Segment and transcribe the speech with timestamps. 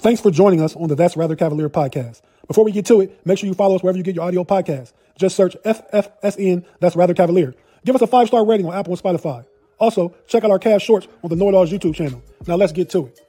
[0.00, 2.22] Thanks for joining us on the That's Rather Cavalier podcast.
[2.46, 4.44] Before we get to it, make sure you follow us wherever you get your audio
[4.44, 4.94] podcast.
[5.18, 7.54] Just search FFSN That's Rather Cavalier.
[7.84, 9.44] Give us a five star rating on Apple and Spotify.
[9.78, 12.22] Also, check out our cast shorts on the Know It Alls YouTube channel.
[12.46, 13.20] Now let's get to it.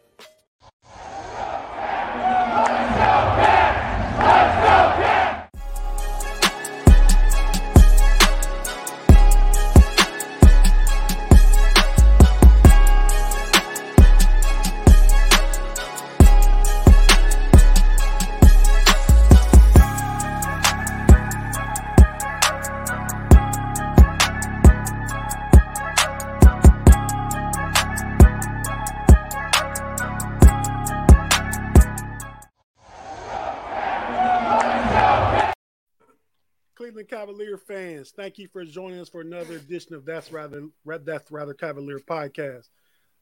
[38.15, 42.67] Thank you for joining us for another edition of That's Rather That's Rather Cavalier podcast.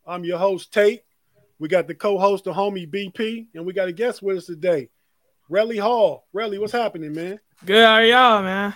[0.06, 1.04] I'm your host Tate.
[1.60, 4.90] We got the co-host, the homie BP, and we got a guest with us today,
[5.50, 6.26] Relly Hall.
[6.34, 7.40] Relly, what's happening, man?
[7.66, 8.74] Good, how are y'all, man?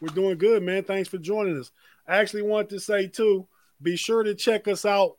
[0.00, 0.82] We're doing good, man.
[0.84, 1.70] Thanks for joining us.
[2.06, 3.46] I actually want to say too,
[3.80, 5.16] be sure to check us out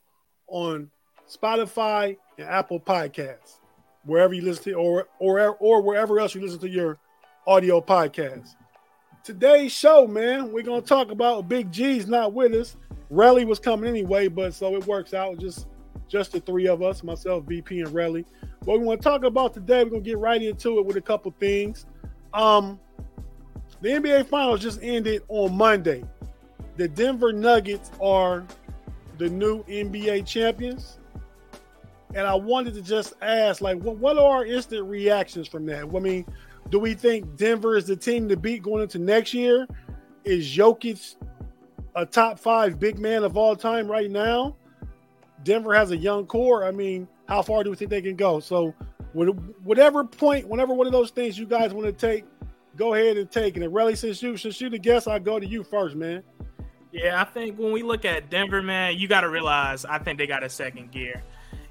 [0.47, 0.91] on
[1.27, 3.59] Spotify and Apple Podcasts,
[4.03, 6.99] wherever you listen to, or or or wherever else you listen to your
[7.47, 8.55] audio podcasts.
[9.25, 12.77] Today's show, man, we're gonna talk about Big G's not with us.
[13.11, 15.65] Relly was coming anyway, but so it works out just
[16.07, 18.23] just the three of us, myself, BP, and Relly.
[18.65, 21.01] What we want to talk about today, we're gonna get right into it with a
[21.01, 21.87] couple things.
[22.35, 22.79] Um,
[23.81, 26.03] the NBA Finals just ended on Monday.
[26.77, 28.45] The Denver Nuggets are
[29.17, 30.99] the new NBA champions.
[32.13, 35.83] And I wanted to just ask, like, what, what are our instant reactions from that?
[35.83, 36.25] I mean,
[36.69, 39.67] do we think Denver is the team to beat going into next year?
[40.23, 41.15] Is Jokic
[41.95, 44.55] a top five big man of all time right now?
[45.43, 46.65] Denver has a young core.
[46.65, 48.39] I mean, how far do we think they can go?
[48.39, 48.73] So,
[49.13, 52.25] whatever point, whenever one of those things you guys want to take,
[52.75, 53.63] go ahead and take it.
[53.63, 56.23] And really, since you since you the guest, I go to you first, man.
[56.91, 60.17] Yeah, I think when we look at Denver, man, you got to realize I think
[60.17, 61.23] they got a second gear.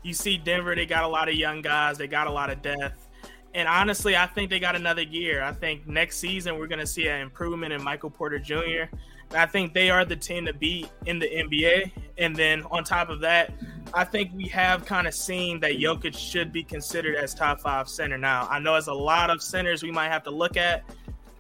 [0.03, 2.61] You see Denver, they got a lot of young guys, they got a lot of
[2.63, 3.09] depth.
[3.55, 5.43] And honestly, I think they got another year.
[5.43, 8.93] I think next season we're going to see an improvement in Michael Porter Jr.
[9.33, 11.93] I think they are the team to beat in the NBA.
[12.19, 13.53] And then on top of that,
[13.93, 17.89] I think we have kind of seen that Jokic should be considered as top five
[17.89, 18.49] center now.
[18.51, 20.85] I know there's a lot of centers we might have to look at,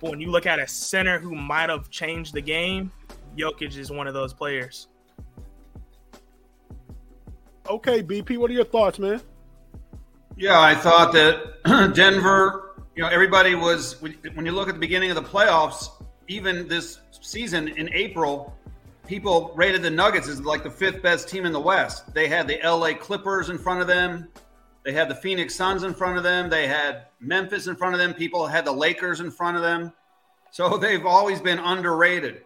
[0.00, 2.92] but when you look at a center who might have changed the game,
[3.36, 4.86] Jokic is one of those players.
[7.68, 9.20] Okay, BP, what are your thoughts, man?
[10.36, 11.62] Yeah, I thought that
[11.94, 15.90] Denver, you know, everybody was, when you look at the beginning of the playoffs,
[16.26, 18.52] even this season in April,
[19.06, 22.12] people rated the Nuggets as like the fifth best team in the West.
[22.14, 24.28] They had the LA Clippers in front of them.
[24.84, 26.50] They had the Phoenix Suns in front of them.
[26.50, 28.12] They had Memphis in front of them.
[28.12, 29.92] People had the Lakers in front of them.
[30.50, 32.42] So they've always been underrated.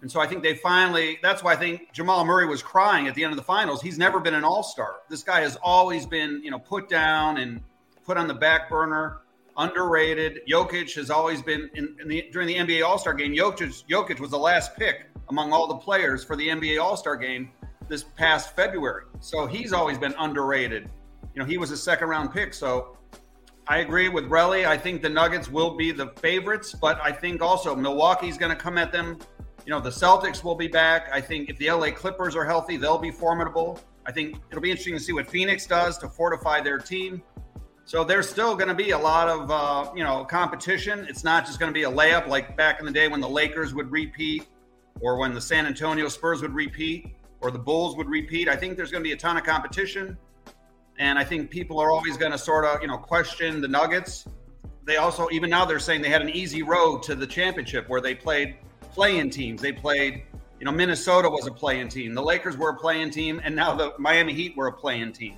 [0.00, 3.14] And so I think they finally, that's why I think Jamal Murray was crying at
[3.14, 3.82] the end of the finals.
[3.82, 4.96] He's never been an all star.
[5.08, 7.60] This guy has always been, you know, put down and
[8.04, 9.22] put on the back burner,
[9.56, 10.40] underrated.
[10.48, 13.32] Jokic has always been in, in the, during the NBA All Star game.
[13.32, 17.16] Jokic, Jokic was the last pick among all the players for the NBA All Star
[17.16, 17.50] game
[17.88, 19.04] this past February.
[19.20, 20.88] So he's always been underrated.
[21.34, 22.54] You know, he was a second round pick.
[22.54, 22.96] So
[23.66, 24.66] I agree with Relly.
[24.66, 28.60] I think the Nuggets will be the favorites, but I think also Milwaukee's going to
[28.60, 29.18] come at them
[29.64, 31.08] you know, the Celtics will be back.
[31.12, 33.80] I think if the LA Clippers are healthy, they'll be formidable.
[34.04, 37.22] I think it'll be interesting to see what Phoenix does to fortify their team.
[37.84, 41.06] So there's still going to be a lot of uh, you know competition.
[41.08, 43.28] It's not just going to be a layup like back in the day when the
[43.28, 44.46] Lakers would repeat,
[45.00, 48.48] or when the San Antonio Spurs would repeat, or the Bulls would repeat.
[48.48, 50.16] I think there's going to be a ton of competition,
[50.98, 54.26] and I think people are always going to sort of you know question the Nuggets.
[54.84, 58.00] They also even now they're saying they had an easy road to the championship where
[58.00, 58.56] they played
[58.92, 59.60] play-in teams.
[59.60, 60.22] They played,
[60.58, 62.14] you know, Minnesota was a play-in team.
[62.14, 65.36] The Lakers were a play-in team, and now the Miami Heat were a play-in team.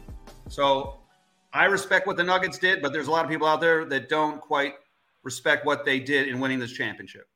[0.48, 1.00] So
[1.52, 4.08] I respect what the Nuggets did, but there's a lot of people out there that
[4.08, 4.74] don't quite
[5.22, 7.26] respect what they did in winning this championship.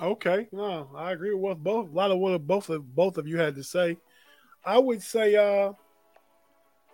[0.00, 1.88] Okay, no, I agree with both.
[1.88, 3.96] A lot of what both of both of you had to say.
[4.64, 5.72] I would say, uh,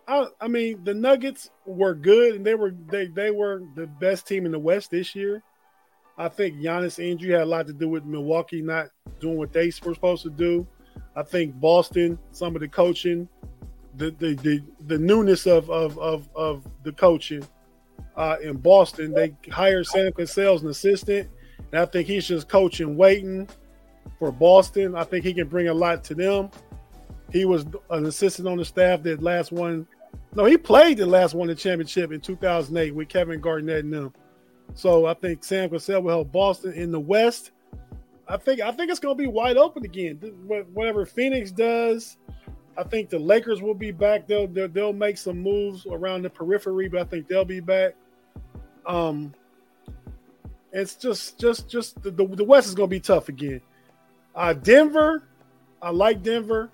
[0.06, 4.26] I, I mean, the Nuggets were good, and they were they they were the best
[4.26, 5.42] team in the West this year.
[6.18, 8.88] I think Giannis injury had a lot to do with Milwaukee not
[9.20, 10.66] doing what they were supposed to do.
[11.16, 13.28] I think Boston, some of the coaching,
[13.96, 17.46] the the the, the newness of, of of of the coaching
[18.16, 21.28] uh, in Boston, they hired Sam Cassell as an assistant,
[21.72, 23.48] and I think he's just coaching, waiting
[24.18, 24.94] for Boston.
[24.94, 26.50] I think he can bring a lot to them.
[27.32, 29.86] He was an assistant on the staff that last one.
[30.34, 34.12] No, he played the last one the championship in 2008 with Kevin Garnett and them.
[34.74, 37.50] So I think Sam Cassell will help Boston in the West.
[38.28, 40.16] I think I think it's going to be wide open again.
[40.72, 42.16] Whatever Phoenix does,
[42.76, 44.26] I think the Lakers will be back.
[44.26, 47.94] They'll, they'll, they'll make some moves around the periphery, but I think they'll be back.
[48.86, 49.34] Um,
[50.72, 53.60] it's just just just the, the, the West is going to be tough again.
[54.34, 55.24] Uh, Denver,
[55.82, 56.70] I like Denver.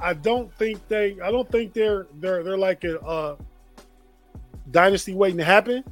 [0.00, 1.18] I don't think they.
[1.20, 3.36] I don't think they're they're they're like a, a
[4.70, 5.84] dynasty waiting to happen.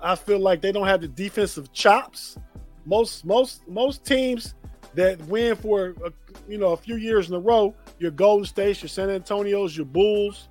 [0.00, 2.36] I feel like they don't have the defensive chops.
[2.84, 4.54] Most most most teams
[4.94, 6.12] that win for a,
[6.48, 9.86] you know a few years in a row, your Golden State, your San Antonio's, your
[9.86, 10.48] Bulls,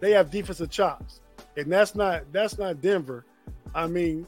[0.00, 1.20] they have defensive chops,
[1.56, 3.24] and that's not that's not Denver.
[3.74, 4.26] I mean,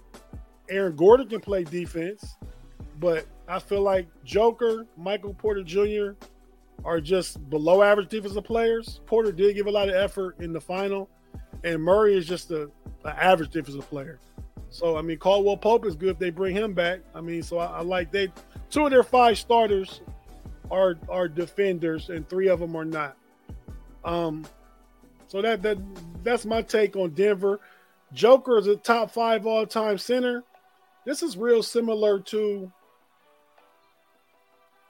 [0.68, 2.36] Aaron Gordon can play defense,
[2.98, 6.12] but I feel like Joker, Michael Porter Jr.
[6.84, 9.00] are just below average defensive players.
[9.06, 11.08] Porter did give a lot of effort in the final,
[11.62, 12.62] and Murray is just a,
[13.04, 14.18] an average defensive player.
[14.70, 17.00] So I mean, Caldwell Pope is good if they bring him back.
[17.14, 18.32] I mean, so I, I like they
[18.70, 20.00] two of their five starters
[20.70, 23.16] are are defenders, and three of them are not.
[24.04, 24.46] Um,
[25.28, 25.78] so that that
[26.22, 27.60] that's my take on Denver.
[28.12, 30.44] Joker is a top five all time center.
[31.04, 32.70] This is real similar to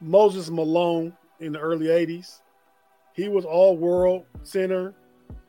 [0.01, 2.41] Moses Malone in the early 80s.
[3.15, 4.95] He was all world center.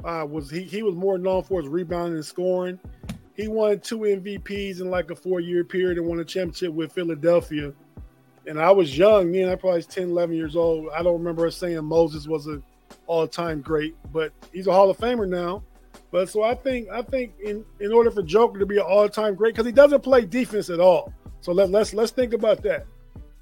[0.04, 2.80] Uh, was he, he was more known for his rebounding and scoring.
[3.38, 6.92] He won two MVPs in like a four year period and won a championship with
[6.92, 7.74] Philadelphia.
[8.46, 10.90] And I was young then, I probably was 10, 11 years old.
[10.94, 12.64] I don't remember us saying Moses was an
[13.06, 15.64] all time great, but he's a Hall of Famer now.
[16.12, 19.08] But so I think I think in, in order for Joker to be an all
[19.08, 21.14] time great, because he doesn't play defense at all.
[21.42, 22.88] So let, let's let's think about that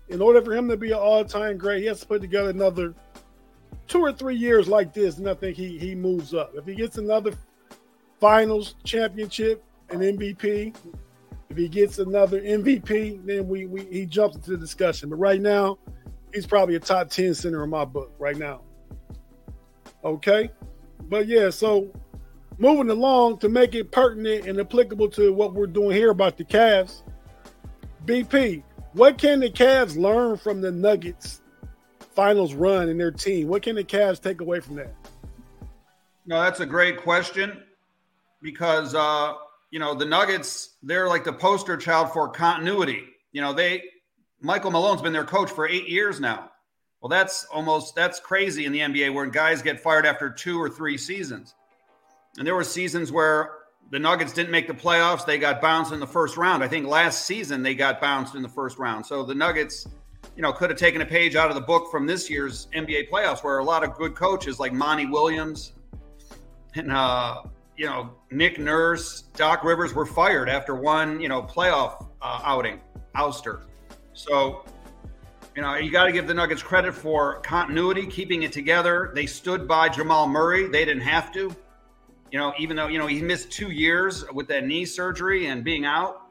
[0.10, 2.94] in order for him to be an all-time great, he has to put together another
[3.88, 6.54] two or three years like this, and I think he he moves up.
[6.56, 7.34] If he gets another
[8.20, 10.76] finals championship and MVP,
[11.50, 15.10] if he gets another MVP, then we, we he jumps into the discussion.
[15.10, 15.78] But right now,
[16.34, 18.62] he's probably a top 10 center in my book right now.
[20.04, 20.50] Okay.
[21.08, 21.92] But yeah, so
[22.58, 26.44] moving along to make it pertinent and applicable to what we're doing here about the
[26.44, 27.04] Cavs.
[28.06, 31.42] BP, what can the Cavs learn from the Nuggets
[32.00, 33.48] finals run in their team?
[33.48, 34.94] What can the Cavs take away from that?
[36.26, 37.62] No, that's a great question
[38.42, 39.34] because uh,
[39.72, 43.04] you know the Nuggets they're like the poster child for continuity.
[43.32, 43.84] You know they
[44.42, 46.52] Michael Malone's been their coach for eight years now.
[47.02, 50.70] Well, that's almost that's crazy in the NBA where guys get fired after two or
[50.70, 51.54] three seasons.
[52.38, 53.52] And there were seasons where
[53.92, 55.26] the Nuggets didn't make the playoffs.
[55.26, 56.64] They got bounced in the first round.
[56.64, 59.06] I think last season they got bounced in the first round.
[59.06, 59.88] So the Nuggets,
[60.36, 63.10] you know, could have taken a page out of the book from this year's NBA
[63.10, 65.74] playoffs, where a lot of good coaches like Monty Williams
[66.74, 67.44] and uh,
[67.78, 72.82] you know Nick Nurse, Doc Rivers were fired after one you know playoff uh, outing,
[73.16, 73.62] ouster.
[74.14, 74.66] So
[75.56, 79.14] you know, you got to give the Nuggets credit for continuity, keeping it together.
[79.16, 80.68] They stood by Jamal Murray.
[80.68, 81.56] They didn't have to
[82.36, 85.64] you know, even though, you know, he missed two years with that knee surgery and
[85.64, 86.24] being out.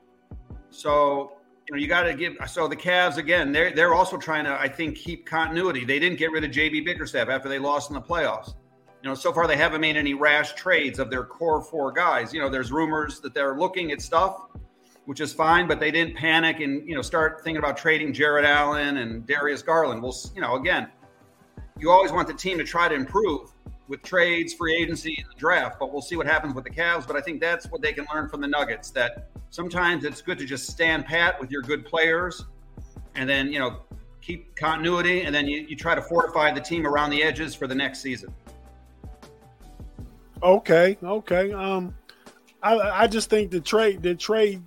[0.68, 1.32] So,
[1.66, 2.34] you know, you got to give.
[2.46, 5.84] So the Cavs, again, they're, they're also trying to, I think, keep continuity.
[5.86, 8.54] They didn't get rid of JB Bickerstaff after they lost in the playoffs.
[9.04, 12.32] You know, so far they haven't made any rash trades of their core four guys.
[12.32, 14.46] You know, there's rumors that they're looking at stuff,
[15.04, 18.46] which is fine, but they didn't panic and, you know, start thinking about trading Jarrett
[18.46, 20.02] Allen and Darius Garland.
[20.02, 20.88] Well, you know, again,
[21.78, 23.50] you always want the team to try to improve
[23.88, 25.78] with trades, free agency, and the draft.
[25.78, 27.06] But we'll see what happens with the Cavs.
[27.06, 28.88] But I think that's what they can learn from the Nuggets.
[28.88, 32.42] That sometimes it's good to just stand pat with your good players,
[33.16, 33.82] and then you know
[34.22, 37.66] keep continuity, and then you, you try to fortify the team around the edges for
[37.66, 38.32] the next season.
[40.44, 41.52] Okay, okay.
[41.52, 41.94] Um,
[42.62, 44.62] I I just think the trade the trade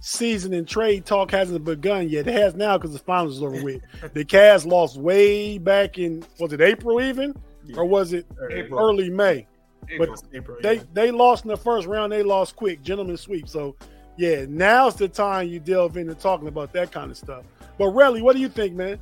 [0.00, 2.26] season and trade talk hasn't begun yet.
[2.26, 3.82] It has now because the finals is over with.
[4.14, 7.34] the Cavs lost way back in was it April even?
[7.76, 8.80] or was it April.
[8.80, 9.46] early May?
[9.90, 10.16] April.
[10.16, 10.82] But April, they yeah.
[10.92, 12.12] they lost in the first round.
[12.12, 13.48] They lost quick, gentlemen sweep.
[13.48, 13.76] So
[14.16, 17.44] yeah, now's the time you delve into talking about that kind of stuff.
[17.78, 18.98] But really, what do you think, man?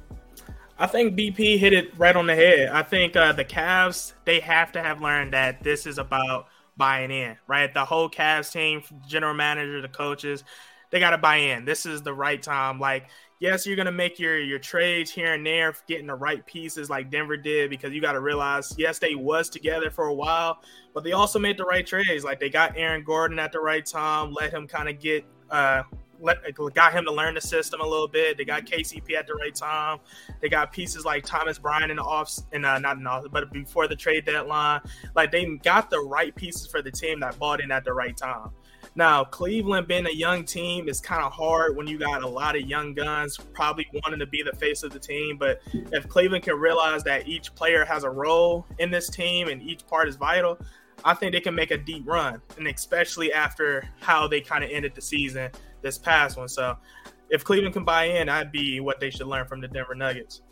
[0.78, 2.68] I think BP hit it right on the head.
[2.68, 7.11] I think uh, the Cavs they have to have learned that this is about buying
[7.11, 7.73] in, right?
[7.73, 10.45] The whole Cavs team, general manager, the coaches,
[10.90, 11.64] they got to buy in.
[11.64, 12.78] This is the right time.
[12.78, 13.06] Like,
[13.40, 17.11] yes, you're gonna make your your trades here and there, getting the right pieces like
[17.11, 20.59] Denver did, because you got to realize, yes, they was together for a while,
[20.92, 22.23] but they also made the right trades.
[22.23, 25.85] Like they got Aaron Gordon at the right time, let him kind of get uh
[26.20, 26.38] let
[26.75, 28.37] got him to learn the system a little bit.
[28.37, 29.99] They got KCP at the right time.
[30.40, 33.25] They got pieces like Thomas Bryant in the off and uh, not in the off,
[33.30, 34.80] but before the trade deadline.
[35.14, 38.16] Like they got the right pieces for the team that bought in at the right
[38.16, 38.50] time.
[38.94, 42.56] Now, Cleveland being a young team is kind of hard when you got a lot
[42.56, 45.37] of young guns probably wanting to be the face of the team.
[45.37, 45.61] But
[45.92, 49.87] if Cleveland can realize that each player has a role in this team and each
[49.87, 50.58] part is vital,
[51.04, 52.40] I think they can make a deep run.
[52.56, 55.50] And especially after how they kind of ended the season
[55.86, 56.48] this past one.
[56.48, 56.76] So
[57.30, 60.42] if Cleveland can buy in, I'd be what they should learn from the Denver Nuggets.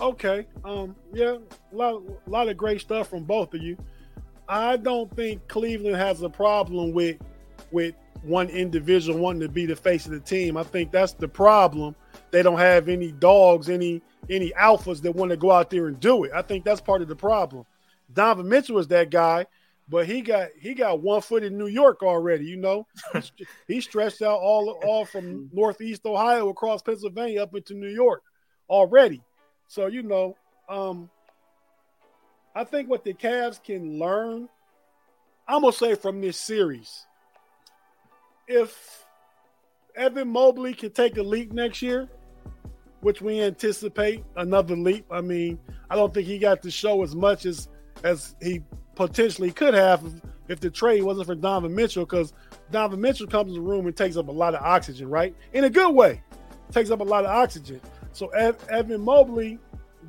[0.00, 0.46] Okay.
[0.64, 0.96] Um.
[1.12, 1.36] Yeah.
[1.72, 2.02] A lot.
[2.26, 3.76] A lot of great stuff from both of you.
[4.48, 7.18] I don't think Cleveland has a problem with
[7.70, 10.56] with one individual wanting to be the face of the team.
[10.56, 11.94] I think that's the problem.
[12.30, 16.00] They don't have any dogs, any any alphas that want to go out there and
[16.00, 16.32] do it.
[16.34, 17.64] I think that's part of the problem.
[18.12, 19.46] Donovan Mitchell is that guy
[19.88, 22.46] but he got he got one foot in New York already.
[22.46, 22.86] You know,
[23.68, 28.22] he stretched out all all from Northeast Ohio across Pennsylvania up into New York
[28.68, 29.22] already.
[29.68, 30.36] So you know,
[30.68, 31.10] um,
[32.54, 34.48] I think what the Cavs can learn,
[35.46, 37.06] I'm gonna say from this series,
[38.48, 39.04] if
[39.96, 42.08] Evan Mobley can take a leap next year,
[43.00, 45.04] which we anticipate another leap.
[45.10, 45.58] I mean,
[45.90, 47.68] I don't think he got to show as much as
[48.02, 48.62] as he
[48.94, 50.02] potentially could have
[50.48, 52.32] if the trade wasn't for Donovan Mitchell, because
[52.70, 55.34] Donovan Mitchell comes in the room and takes up a lot of oxygen, right?
[55.52, 56.22] In a good way,
[56.70, 57.80] takes up a lot of oxygen.
[58.12, 59.58] So Evan Mobley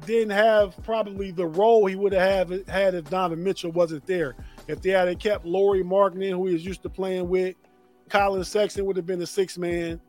[0.06, 4.36] didn't have probably the role he would have had if Donovan Mitchell wasn't there.
[4.68, 7.56] If they had kept Lauri Markkanen, who he was used to playing with,
[8.10, 10.02] Collin Sexton would have been the sixth man,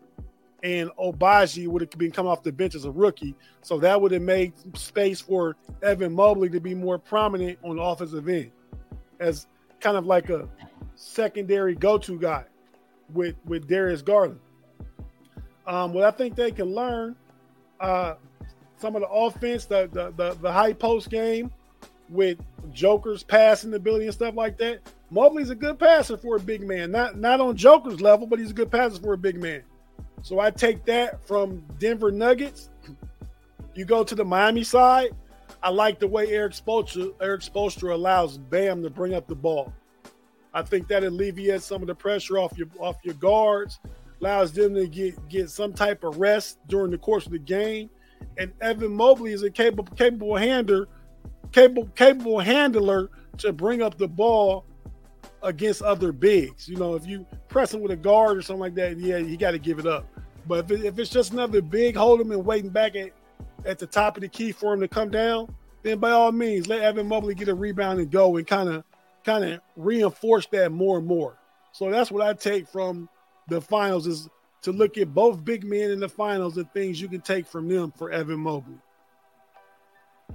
[0.63, 3.37] and Agbaji would have been come off the bench as a rookie.
[3.63, 7.83] So that would have made space for Evan Mobley to be more prominent on the
[7.83, 8.51] offensive end
[9.21, 9.47] as
[9.81, 10.49] kind of like a
[10.95, 12.45] secondary go-to guy
[13.13, 14.41] with with Darius Garland.
[15.67, 17.17] Um, what I think they can learn
[17.81, 18.15] uh,
[18.79, 21.51] some of the offense, the, the the the high post game
[22.09, 22.39] with
[22.73, 24.81] Joker's passing ability and stuff like that.
[25.11, 26.91] Mobley's a good passer for a big man.
[26.91, 29.63] Not not on Joker's level, but he's a good passer for a big man.
[30.23, 32.71] So I take that from Denver Nuggets.
[33.75, 35.11] You go to the Miami side.
[35.67, 39.73] I like the way Erik Spoelstra, Spoelstra allows Bam to bring up the ball.
[40.55, 43.81] I think that alleviates some of the pressure off your off your guards,
[44.21, 47.91] allows them to get get some type of rest during the course of the game.
[48.39, 50.87] And Evan Mobley is a capable capable handler,
[51.51, 54.67] capable capable handler to bring up the ball
[55.43, 56.69] against other bigs.
[56.69, 59.37] You know, if you press him with a guard or something like that, yeah, you
[59.37, 60.07] got to give it up.
[60.47, 63.11] But if, it, if it's just another big hold him and waiting back at
[63.67, 66.69] at the top of the key for him to come down, then by all means
[66.69, 68.85] let Evan Mobley get a rebound and go and kind of
[69.25, 71.37] kind of reinforce that more and more.
[71.73, 73.09] So that's what I take from
[73.49, 74.29] the finals is
[74.63, 77.69] to look at both big men in the finals and things you can take from
[77.69, 78.79] them for Evan Mobley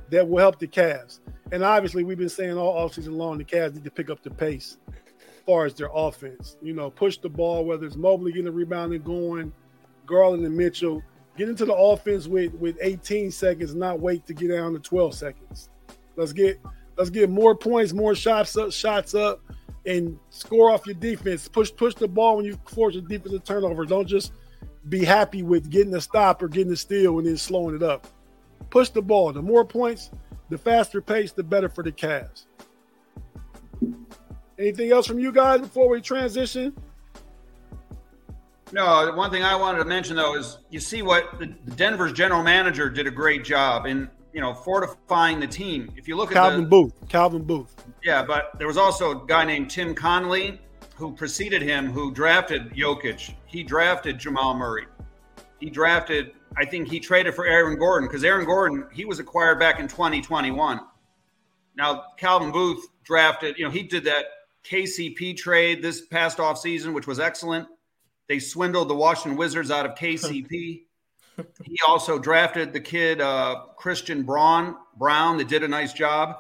[0.09, 1.19] that will help the Cavs.
[1.51, 4.29] And obviously, we've been saying all offseason long the Cavs need to pick up the
[4.29, 6.57] pace as far as their offense.
[6.61, 9.51] You know, push the ball, whether it's Mobley getting the rebound and going,
[10.05, 11.01] Garland and Mitchell
[11.41, 15.15] get into the offense with with 18 seconds, not wait to get down to 12
[15.15, 15.69] seconds.
[16.15, 16.61] Let's get
[16.97, 19.41] let's get more points, more shots up, shots up,
[19.87, 21.47] and score off your defense.
[21.47, 23.85] Push push the ball when you force a defensive turnover.
[23.85, 24.33] Don't just
[24.89, 28.05] be happy with getting a stop or getting a steal and then slowing it up.
[28.69, 29.33] Push the ball.
[29.33, 30.11] The more points,
[30.49, 32.45] the faster pace, the better for the Cavs.
[34.59, 36.75] Anything else from you guys before we transition
[38.71, 42.43] no, one thing I wanted to mention though is you see what the Denver's general
[42.43, 45.91] manager did a great job in you know fortifying the team.
[45.97, 47.75] If you look Calvin at Calvin Booth, Calvin Booth.
[48.03, 50.59] Yeah, but there was also a guy named Tim Connelly
[51.01, 53.33] who preceded him who drafted Jokic.
[53.47, 54.85] He drafted Jamal Murray.
[55.59, 59.59] He drafted, I think he traded for Aaron Gordon because Aaron Gordon, he was acquired
[59.59, 60.79] back in 2021.
[61.75, 64.25] Now, Calvin Booth drafted, you know, he did that
[64.63, 67.67] KCP trade this past offseason, which was excellent.
[68.27, 70.83] They swindled the Washington Wizards out of KCP.
[71.63, 76.37] he also drafted the kid uh, Christian Braun Brown that did a nice job.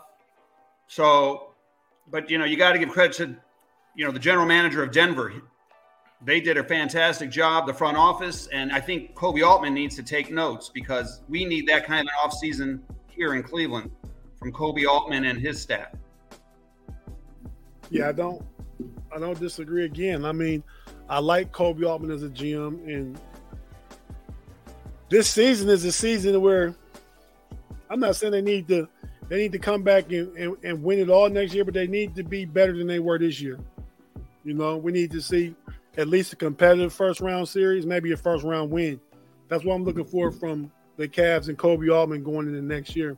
[0.87, 1.53] So,
[2.09, 3.35] but you know, you got to give credit to
[3.95, 5.33] you know the general manager of Denver.
[6.23, 10.03] they did a fantastic job, the front office, and I think Koby Altman needs to
[10.03, 13.91] take notes because we need that kind of an offseason here in Cleveland
[14.37, 15.93] from Koby Altman and his staff.
[17.89, 18.43] Yeah, I don't
[19.13, 20.25] I don't disagree again.
[20.25, 20.63] I mean,
[21.11, 23.19] I like Koby Altman as a GM and
[25.09, 26.73] this season is a season where
[27.89, 28.87] I'm not saying they need to
[29.27, 31.85] they need to come back and, and, and win it all next year, but they
[31.85, 33.59] need to be better than they were this year.
[34.45, 35.53] You know, we need to see
[35.97, 38.97] at least a competitive first round series, maybe a first round win.
[39.49, 43.17] That's what I'm looking for from the Cavs and Koby Altman going into next year.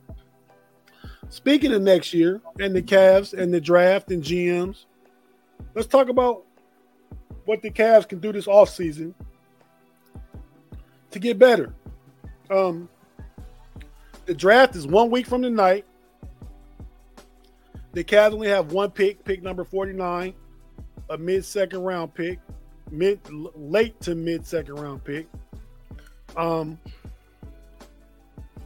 [1.30, 4.86] Speaking of next year and the Cavs and the draft and GMs,
[5.76, 6.46] let's talk about
[7.46, 9.14] what the Cavs can do this offseason
[11.12, 11.74] to get better.
[12.50, 12.90] Um,
[14.26, 15.86] the draft is one week from tonight.
[17.94, 20.34] The Cavs only have one pick, pick number 49,
[21.10, 22.40] a mid second round pick
[22.94, 23.20] mid
[23.56, 25.28] late to mid second round pick.
[26.38, 26.80] Um,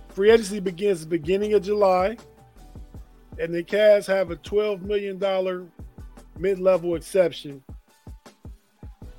[0.09, 2.17] free agency begins beginning of July,
[3.39, 5.65] and the Cavs have a twelve million dollar
[6.37, 7.63] mid level exception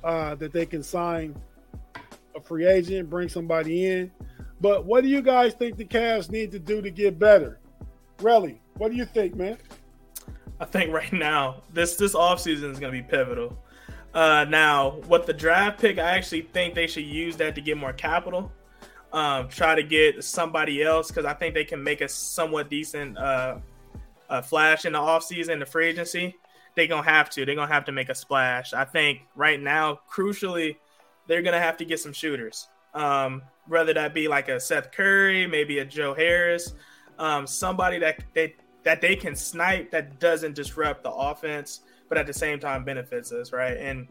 [0.03, 1.35] uh, that they can sign
[2.35, 4.11] a free agent, bring somebody in.
[4.61, 7.59] But what do you guys think the Cavs need to do to get better?
[8.17, 9.57] Relly, what do you think, man?
[10.59, 13.57] I think right now this this offseason is going to be pivotal.
[14.13, 17.77] Uh, now, what the draft pick, I actually think they should use that to get
[17.77, 18.51] more capital.
[19.13, 23.17] Um, try to get somebody else because I think they can make a somewhat decent
[23.17, 23.57] uh,
[24.29, 26.35] uh, flash in the offseason, the free agency.
[26.75, 27.45] They're to have to.
[27.45, 28.73] They're to have to make a splash.
[28.73, 30.77] I think right now, crucially,
[31.27, 32.67] they're to have to get some shooters.
[32.93, 36.73] Um, whether that be like a Seth Curry, maybe a Joe Harris,
[37.19, 42.27] um, somebody that they, that they can snipe that doesn't disrupt the offense but at
[42.27, 43.77] the same time benefits us, right?
[43.77, 44.07] And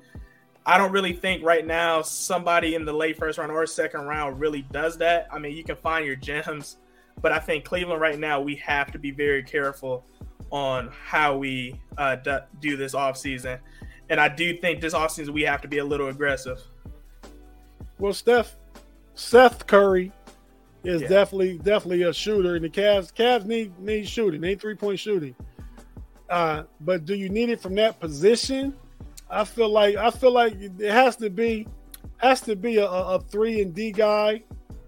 [0.65, 4.41] I don't really think right now somebody in the late first round or second round
[4.41, 5.29] really does that.
[5.31, 6.77] I mean, you can find your gems,
[7.21, 10.05] but I think Cleveland right now we have to be very careful
[10.51, 12.17] on how we uh,
[12.61, 13.59] do this offseason.
[14.11, 16.63] And I do think this offseason we have to be a little aggressive.
[17.99, 18.57] Well, Steph,
[19.15, 20.13] Seth Curry
[20.85, 21.09] is yeah.
[21.09, 25.35] definitely definitely a shooter, and the Cavs Cavs need need shooting, need three point shooting.
[26.31, 28.75] Uh, but do you need it from that position?
[29.31, 31.67] I feel like I feel like it has to be
[32.19, 34.43] has to be a, a three and D guy,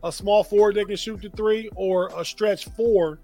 [0.05, 3.19] a small forward that can shoot the three, or a stretch four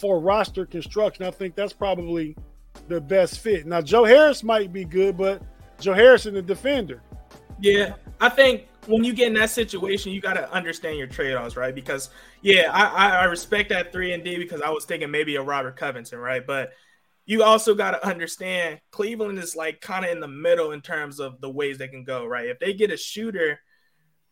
[0.00, 1.24] for roster construction.
[1.24, 2.36] I think that's probably
[2.88, 3.66] the best fit.
[3.66, 5.42] Now Joe Harris might be good, but
[5.78, 7.02] Joe Harris is a defender.
[7.60, 11.34] Yeah, I think when you get in that situation, you got to understand your trade
[11.34, 11.74] offs, right?
[11.74, 12.10] Because
[12.40, 15.76] yeah, I, I respect that three and D because I was thinking maybe a Robert
[15.76, 16.46] Covington, right?
[16.46, 16.72] But
[17.26, 21.20] you also got to understand Cleveland is like kind of in the middle in terms
[21.20, 22.46] of the ways they can go, right?
[22.46, 23.60] If they get a shooter,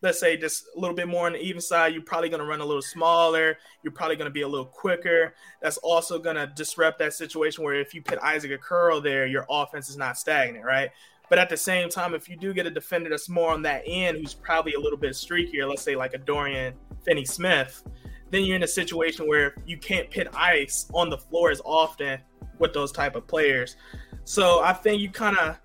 [0.02, 2.46] let's say just a little bit more on the even side, you're probably going to
[2.46, 3.58] run a little smaller.
[3.82, 5.34] You're probably going to be a little quicker.
[5.60, 9.44] That's also going to disrupt that situation where if you put Isaac Okoro there, your
[9.50, 10.90] offense is not stagnant, right?
[11.28, 13.82] But at the same time, if you do get a defender that's more on that
[13.86, 17.82] end, who's probably a little bit streakier, let's say like a Dorian Finney Smith,
[18.30, 22.18] then you're in a situation where you can't pit ice on the floor as often
[22.58, 23.76] with those type of players.
[24.24, 25.58] So I think you kind of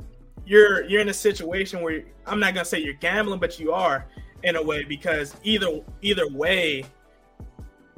[0.45, 4.07] you're you're in a situation where I'm not gonna say you're gambling, but you are
[4.43, 6.85] in a way because either either way,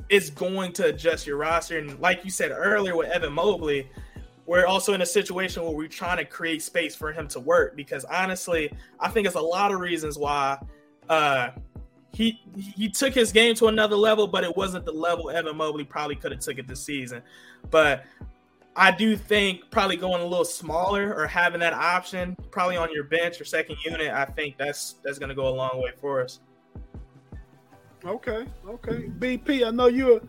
[0.09, 1.77] it's going to adjust your roster.
[1.77, 3.89] And like you said earlier with Evan Mobley,
[4.45, 7.75] we're also in a situation where we're trying to create space for him to work
[7.75, 10.59] because honestly, I think it's a lot of reasons why
[11.09, 11.49] uh,
[12.13, 15.83] he he took his game to another level, but it wasn't the level Evan Mobley
[15.83, 17.21] probably could have took it this season.
[17.71, 18.05] But
[18.75, 23.05] I do think probably going a little smaller or having that option probably on your
[23.05, 26.21] bench or second unit, I think that's that's going to go a long way for
[26.21, 26.39] us.
[28.05, 29.09] Okay, okay.
[29.17, 30.21] BP, I know you're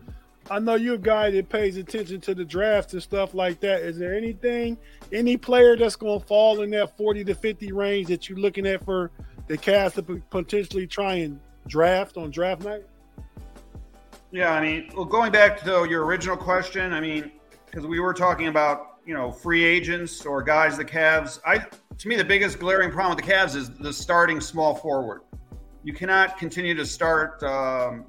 [0.49, 3.81] I know you're a guy that pays attention to the drafts and stuff like that.
[3.81, 4.77] Is there anything,
[5.11, 8.65] any player that's going to fall in that 40 to 50 range that you're looking
[8.65, 9.11] at for
[9.47, 12.85] the Cavs to potentially try and draft on draft night?
[14.31, 17.31] Yeah, I mean, well, going back to your original question, I mean,
[17.77, 21.39] because we were talking about you know free agents or guys the Cavs.
[21.45, 25.21] I to me the biggest glaring problem with the Cavs is the starting small forward.
[25.83, 28.05] You cannot continue to start um,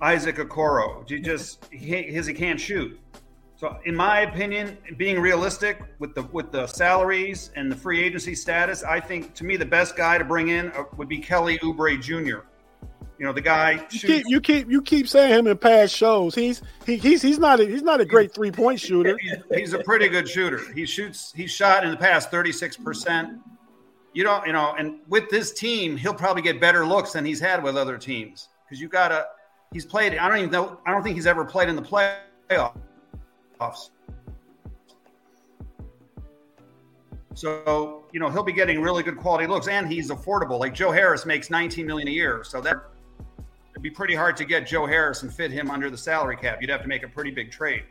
[0.00, 1.08] Isaac Okoro.
[1.10, 2.98] You just he, his he can't shoot.
[3.56, 8.34] So, in my opinion, being realistic with the with the salaries and the free agency
[8.34, 11.58] status, I think to me the best guy to bring in uh, would be Kelly
[11.58, 12.46] Oubre Jr.
[13.18, 13.84] You know, the guy.
[13.90, 16.34] You keep, you keep you keep saying him in past shows.
[16.34, 19.18] He's he, he's he's not a, he's not a great three point shooter.
[19.54, 20.60] He's, a pretty good shooter.
[20.74, 21.32] He shoots.
[21.34, 23.38] He's shot in the past thirty six percent.
[24.12, 27.40] you don't, you know, and with this team, he'll probably get better looks than he's
[27.40, 29.26] had with other teams because you got to.
[29.72, 30.16] He's played.
[30.16, 30.78] I don't even know.
[30.86, 33.90] I don't think he's ever played in the playoffs.
[37.34, 40.58] So you know he'll be getting really good quality looks, and he's affordable.
[40.58, 42.76] Like Joe Harris makes 19 million a year, so that
[43.72, 46.62] it'd be pretty hard to get Joe Harris and fit him under the salary cap.
[46.62, 47.82] You'd have to make a pretty big trade.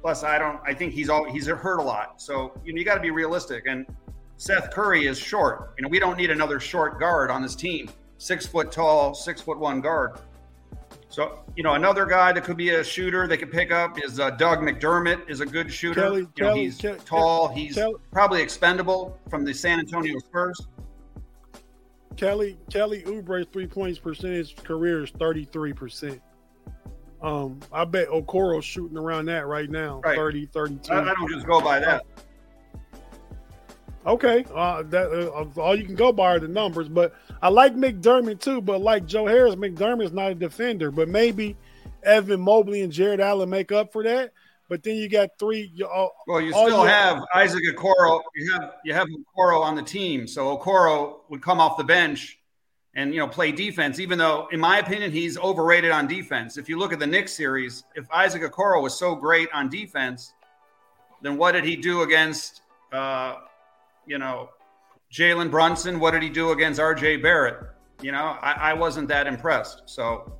[0.00, 0.60] Plus, I don't.
[0.64, 2.22] I think he's all he's hurt a lot.
[2.22, 3.64] So you know you got to be realistic.
[3.66, 3.84] And
[4.36, 5.74] Seth Curry is short.
[5.76, 7.90] You know we don't need another short guard on this team.
[8.18, 10.20] Six foot tall, six foot one guard.
[11.14, 14.18] So, you know, another guy that could be a shooter they could pick up is
[14.18, 16.00] uh, Doug McDermott is a good shooter.
[16.00, 17.48] Kelly, you know, Kelly, he's Kelly, tall.
[17.54, 17.78] He's
[18.10, 20.66] probably expendable from the San Antonio Spurs.
[22.16, 26.20] Kelly Kelly Oubre's three points percentage career is 33%.
[27.22, 30.16] Um, I bet Okoro's shooting around that right now, right.
[30.16, 30.92] 30, 32.
[30.92, 32.04] I, I don't just go by that.
[34.06, 37.74] Okay, uh, that uh, all you can go by are the numbers, but I like
[37.74, 38.60] McDermott too.
[38.60, 41.56] But like Joe Harris, McDermott's not a defender, but maybe
[42.02, 44.32] Evan Mobley and Jarrett Allen make up for that.
[44.68, 45.72] But then you got three.
[45.82, 48.20] Uh, well, you still have Isaac Okoro.
[48.34, 52.38] You have you have Okoro on the team, so Okoro would come off the bench
[52.94, 53.98] and you know play defense.
[54.00, 56.58] Even though, in my opinion, he's overrated on defense.
[56.58, 60.34] If you look at the Knicks series, if Isaac Okoro was so great on defense,
[61.22, 62.60] then what did he do against?
[64.06, 64.50] You know,
[65.12, 67.58] Jalen Brunson, what did he do against RJ Barrett?
[68.02, 69.82] You know, I, I wasn't that impressed.
[69.86, 70.32] So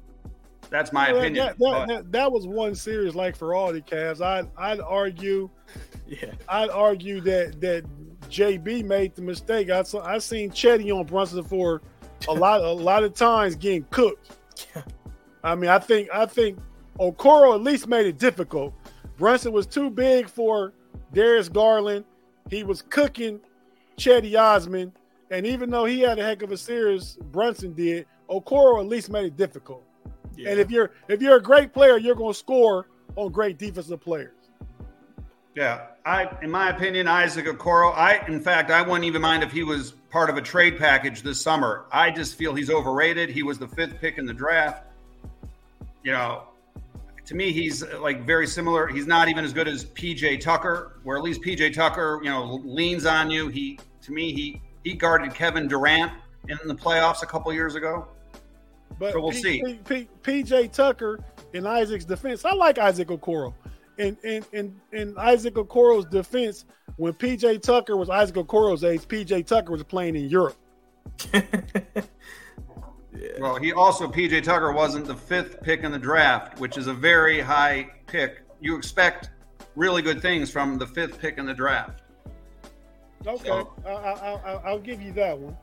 [0.70, 1.46] that's my well, opinion.
[1.46, 4.20] That, that, that, that, was one series like for all the Cavs.
[4.20, 5.48] I'd, I'd argue,
[6.06, 7.84] yeah, I'd argue that that
[8.28, 9.70] JB made the mistake.
[9.70, 11.80] I saw I seen Cedi on Brunson for
[12.28, 14.32] a lot a lot of times getting cooked.
[15.44, 16.58] I mean, I think I think
[16.98, 18.74] Okoro at least made it difficult.
[19.16, 20.72] Brunson was too big for
[21.12, 22.04] Darius Garland.
[22.50, 23.40] He was cooking
[23.96, 24.92] Cedi Osman.
[25.30, 29.10] And even though he had a heck of a series, Brunson did, Okoro at least
[29.10, 29.82] made it difficult.
[30.36, 30.50] Yeah.
[30.50, 34.00] And if you're if you're a great player, you're going to score on great defensive
[34.00, 34.32] players.
[35.54, 37.94] Yeah, I, in my opinion, Isaac Okoro.
[37.94, 41.22] I, in fact, I wouldn't even mind if he was part of a trade package
[41.22, 41.84] this summer.
[41.92, 43.30] I just feel he's overrated.
[43.30, 44.84] He was the fifth pick in the draft.
[46.02, 46.42] You know,
[47.26, 48.86] to me, he's uh, like very similar.
[48.86, 52.60] He's not even as good as PJ Tucker, where at least PJ Tucker, you know,
[52.64, 53.48] leans on you.
[53.48, 56.12] He, to me, he he guarded Kevin Durant
[56.48, 58.08] in the playoffs a couple years ago.
[58.98, 59.62] But so we'll P- see.
[59.84, 61.18] P- P- PJ Tucker
[61.52, 63.54] in Isaac's defense, I like Isaac Okoro.
[63.98, 69.46] In in in in Isaac Okoro's defense, when PJ Tucker was Isaac Okoro's age, PJ
[69.46, 70.56] Tucker was playing in Europe.
[73.38, 76.94] Well, he also PJ Tucker wasn't the fifth pick in the draft, which is a
[76.94, 78.42] very high pick.
[78.60, 79.30] You expect
[79.76, 82.02] really good things from the fifth pick in the draft.
[83.26, 85.56] Okay, so, I, will give you that one.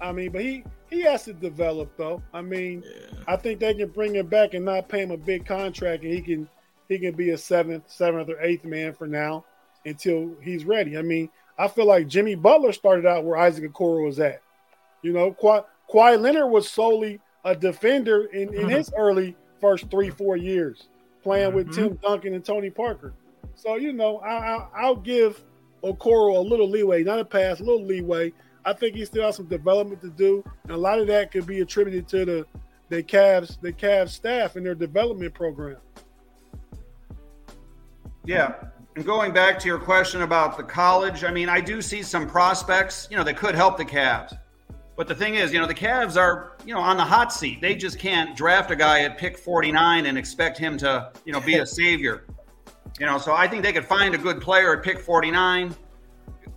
[0.00, 2.22] I mean, but he he has to develop though.
[2.32, 3.18] I mean, yeah.
[3.26, 6.12] I think they can bring him back and not pay him a big contract, and
[6.12, 6.48] he can
[6.88, 9.44] he can be a seventh, seventh or eighth man for now
[9.86, 10.98] until he's ready.
[10.98, 14.42] I mean, I feel like Jimmy Butler started out where Isaac Okoro was at.
[15.02, 20.10] You know, quite Kawhi Leonard was solely a defender in, in his early first three,
[20.10, 20.88] four years,
[21.22, 21.82] playing with mm-hmm.
[21.82, 23.14] Tim Duncan and Tony Parker.
[23.54, 25.42] So, you know, I, I, will give
[25.82, 28.32] Okoro a little leeway, not a pass, a little leeway.
[28.64, 31.46] I think he still has some development to do, and a lot of that could
[31.46, 32.46] be attributed to the
[32.90, 35.76] the Cavs, the Cavs staff and their development program.
[38.24, 38.54] Yeah,
[38.96, 42.28] and going back to your question about the college, I mean, I do see some
[42.28, 44.36] prospects, you know, that could help the Cavs.
[44.98, 47.60] But the thing is, you know, the Cavs are, you know, on the hot seat.
[47.60, 51.40] They just can't draft a guy at pick 49 and expect him to, you know,
[51.40, 52.24] be a savior.
[52.98, 55.72] You know, so I think they could find a good player at pick 49.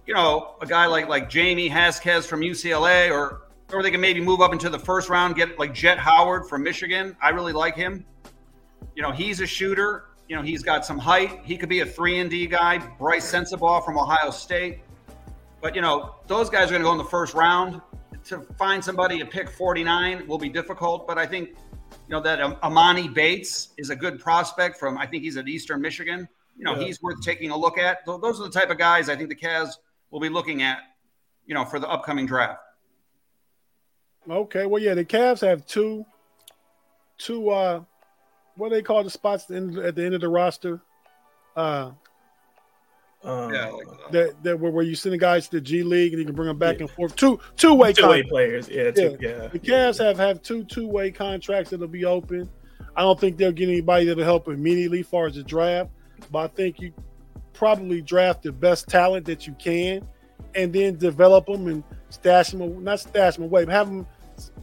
[0.08, 4.20] You know, a guy like like Jaime Jaquez from UCLA, or or they can maybe
[4.20, 7.16] move up into the first round, get like Jett Howard from Michigan.
[7.22, 8.04] I really like him.
[8.96, 10.06] You know, he's a shooter.
[10.28, 11.42] You know, he's got some height.
[11.44, 12.80] He could be a three and D guy.
[12.98, 14.80] Brice Sensabaugh from Ohio State.
[15.62, 17.82] But you know, those guys are going to go in the first round
[18.26, 22.40] to find somebody to pick 49 will be difficult, but I think you know that
[22.62, 26.28] Emoni Bates is a good prospect from I think he's at Eastern Michigan.
[26.58, 26.86] You know, yeah.
[26.86, 28.06] he's worth taking a look at.
[28.06, 29.72] Those are the type of guys I think the Cavs
[30.12, 30.80] will be looking at,
[31.46, 32.60] you know, for the upcoming draft.
[34.30, 36.06] Okay, well, yeah, the Cavs have two,
[37.18, 37.82] two, uh,
[38.56, 40.82] what do they call the spots at the end of the roster?
[41.56, 41.92] Uh,
[43.24, 44.12] um, yeah, like that.
[44.12, 44.44] that.
[44.44, 46.48] that where, where you send the guys to the G League and you can bring
[46.48, 46.82] them back yeah.
[46.82, 47.16] and forth.
[47.16, 48.68] Two two way two way players.
[48.68, 49.30] Yeah, two, yeah.
[49.30, 49.48] yeah.
[49.48, 52.50] The Cavs have have two two way contracts that'll be open.
[52.96, 55.92] I don't think they'll get anybody that'll help immediately as far as the draft,
[56.32, 56.94] but I think you
[57.54, 60.06] probably draft the best talent that you can,
[60.56, 64.08] and then develop them and stash him, not stash them away, but have them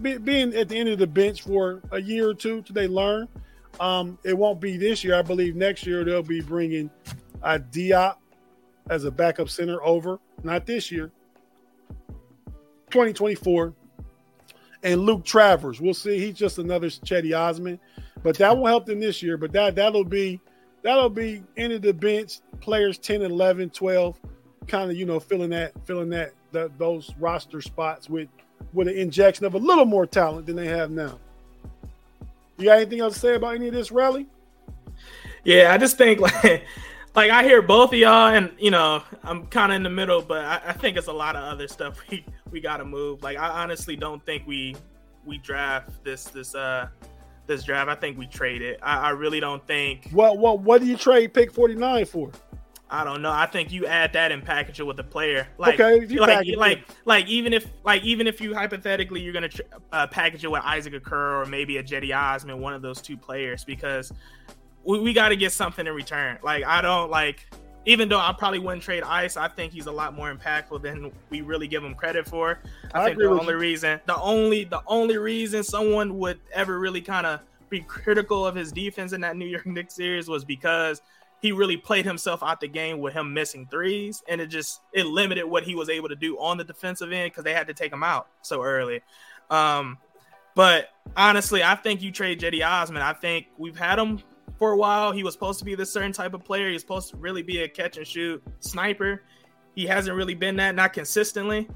[0.02, 2.88] be, being at the end of the bench for a year or two till they
[2.88, 3.28] learn.
[3.80, 5.14] Um, it won't be this year.
[5.14, 6.90] I believe next year they'll be bringing
[7.42, 8.16] a Diop
[8.90, 10.18] as a backup center over.
[10.42, 11.10] Not this year.
[12.90, 13.74] 2024.
[14.82, 15.80] And Luke Travers.
[15.80, 16.18] We'll see.
[16.18, 17.78] He's just another Cedi Osman.
[18.22, 19.36] But that won't help them this year.
[19.36, 20.40] But that that'll be
[20.82, 24.20] that'll be end of the bench, players 10, 11, 12,
[24.66, 28.28] kind of, you know, filling that, filling that, that those roster spots with
[28.72, 31.18] with an injection of a little more talent than they have now.
[32.58, 34.26] You got anything else to say about any of this Relly?
[35.44, 36.64] Yeah, I just think like
[37.14, 40.22] like I hear both of y'all, and you know I'm kind of in the middle,
[40.22, 43.22] but I, I, think it's a lot of other stuff we we got to move.
[43.22, 44.76] Like I honestly don't think we
[45.24, 46.88] we draft this this uh
[47.46, 47.88] this draft.
[47.88, 48.78] I think we trade it.
[48.82, 50.10] I, I really don't think.
[50.10, 52.30] What what what do you trade pick 49 for?
[52.90, 53.30] I don't know.
[53.30, 55.46] I think you add that and package it with a player.
[55.58, 59.50] Like, okay, like, like, like, even if, like, even if you hypothetically you're gonna
[59.92, 63.16] uh, package it with Isaac Okoro or maybe a Cedi Osman, one of those two
[63.16, 64.10] players, because
[64.88, 66.38] we, we got to get something in return.
[66.42, 67.46] Like, I don't like,
[67.84, 71.12] even though I probably wouldn't trade Ice, I think he's a lot more impactful than
[71.28, 72.60] we really give him credit for.
[72.94, 73.58] I, I think the only you.
[73.58, 78.54] reason, the only, the only reason someone would ever really kind of be critical of
[78.54, 81.02] his defense in that New York Knicks series was because
[81.40, 85.04] he really played himself out the game with him missing threes, and it just it
[85.04, 87.74] limited what he was able to do on the defensive end because they had to
[87.74, 89.02] take him out so early.
[89.50, 89.98] Um,
[90.54, 93.02] but honestly, I think you trade Cedi Osman.
[93.02, 94.20] I think we've had him
[94.58, 95.12] for a while.
[95.12, 96.70] He was supposed to be this certain type of player.
[96.70, 99.22] He's supposed to really be a catch and shoot sniper.
[99.74, 101.68] He hasn't really been that, not consistently.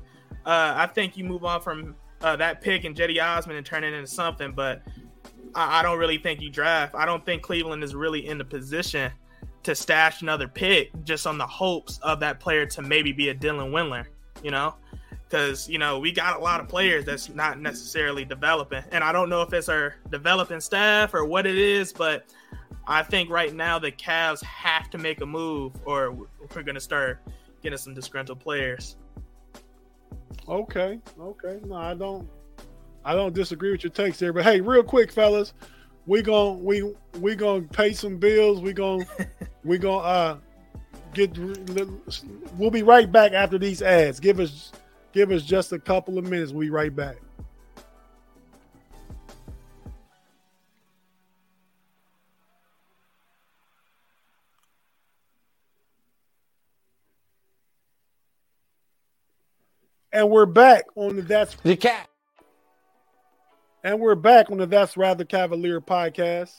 [0.44, 3.85] Uh, I think you move on from uh, that pick and Cedi Osman and turn
[3.85, 4.82] it into something, but
[5.54, 6.94] I, I don't really think you draft.
[6.94, 9.12] I don't think Cleveland is really in the position
[9.62, 13.35] to stash another pick just on the hopes of that player to maybe be a
[13.35, 14.06] Dylan Windler,
[14.42, 14.74] you know?
[15.32, 18.84] Because, you know, we got a lot of players that's not necessarily developing.
[18.92, 22.26] And I don't know if it's our developing staff or what it is, but
[22.86, 26.82] I think right now the Cavs have to make a move or we're going to
[26.82, 27.20] start
[27.62, 28.96] getting some disgruntled players.
[30.46, 31.00] Okay.
[31.18, 31.60] Okay.
[31.64, 32.28] No, I don't.
[33.02, 35.54] I don't disagree with your takes there, but hey, real quick, fellas,
[36.06, 38.60] we going we we gonna pay some bills.
[38.60, 39.04] We gonna
[39.64, 40.38] we gonna uh
[41.14, 41.36] get.
[42.58, 44.20] We'll be right back after these ads.
[44.20, 44.70] Give us
[45.12, 46.53] give us just a couple of minutes.
[46.53, 47.16] We'll be right back.
[60.14, 62.09] And we're back on the That's the cat.
[63.83, 66.53] And we're back on the That's Rather Cavalier podcast.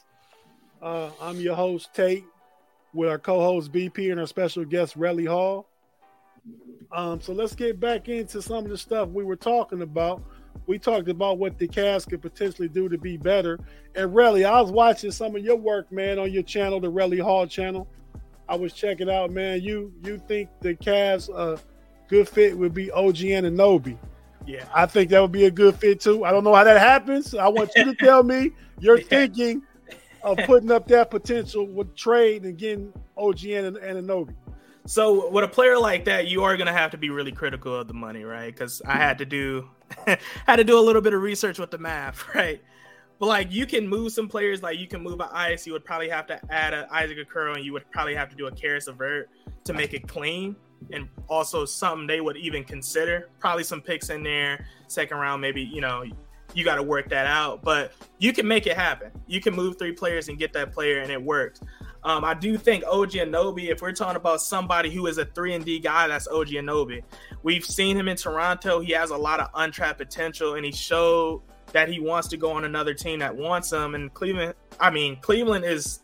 [0.81, 2.25] Uh, I'm your host, Tate,
[2.93, 5.67] with our co host, BP, and our special guest, Relly Hall.
[6.91, 10.21] Um, so let's get back into some of the stuff we were talking about.
[10.67, 13.59] We talked about what the Cavs could potentially do to be better.
[13.95, 17.21] And Relly, I was watching some of your work, man, on your channel, the Relly
[17.21, 17.87] Hall channel.
[18.47, 19.61] I was checking out, man.
[19.61, 21.59] You you think the Cavs a
[22.07, 23.97] good fit would be OG Anunoby?
[24.45, 24.65] Yeah.
[24.73, 26.23] I think that would be a good fit too.
[26.25, 27.33] I don't know how that happens.
[27.33, 29.05] I want you to tell me you're yeah.
[29.07, 29.63] thinking
[30.21, 34.35] of putting up that potential with trade and getting OG and Anunoby.
[34.85, 37.87] So with a player like that, you are gonna have to be really critical of
[37.87, 38.53] the money, right?
[38.53, 39.69] Because I had to do
[40.45, 42.61] had to do a little bit of research with the math, right?
[43.19, 45.65] But like you can move some players, like you can move an ice.
[45.65, 48.35] You would probably have to add an Isaac Okoro, and you would probably have to
[48.35, 49.29] do a Caris LeVert
[49.63, 50.55] to make it clean
[50.91, 53.29] and also something they would even consider.
[53.39, 56.03] Probably some picks in there, second round, maybe, you know,
[56.53, 57.63] you got to work that out.
[57.63, 59.11] But you can make it happen.
[59.27, 61.61] You can move three players and get that player, and it works.
[62.05, 65.53] Um, I do think OG Anunoby, if we're talking about somebody who is a three
[65.53, 67.03] and D guy, that's OG Anunoby.
[67.43, 68.81] We've seen him in Toronto.
[68.81, 72.51] He has a lot of untrapped potential, and he showed that he wants to go
[72.51, 73.95] on another team that wants him.
[73.95, 76.01] And Cleveland, I mean, Cleveland is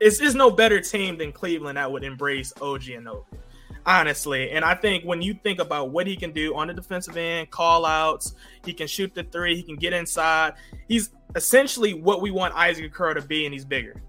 [0.00, 3.38] is is no better team than Cleveland that would embrace OG Anunoby
[3.84, 4.50] honestly.
[4.50, 7.50] And I think when you think about what he can do on the defensive end,
[7.50, 10.54] call outs, he can shoot the three, he can get inside.
[10.88, 14.00] He's essentially what we want Isaac Okoro to be, and he's bigger.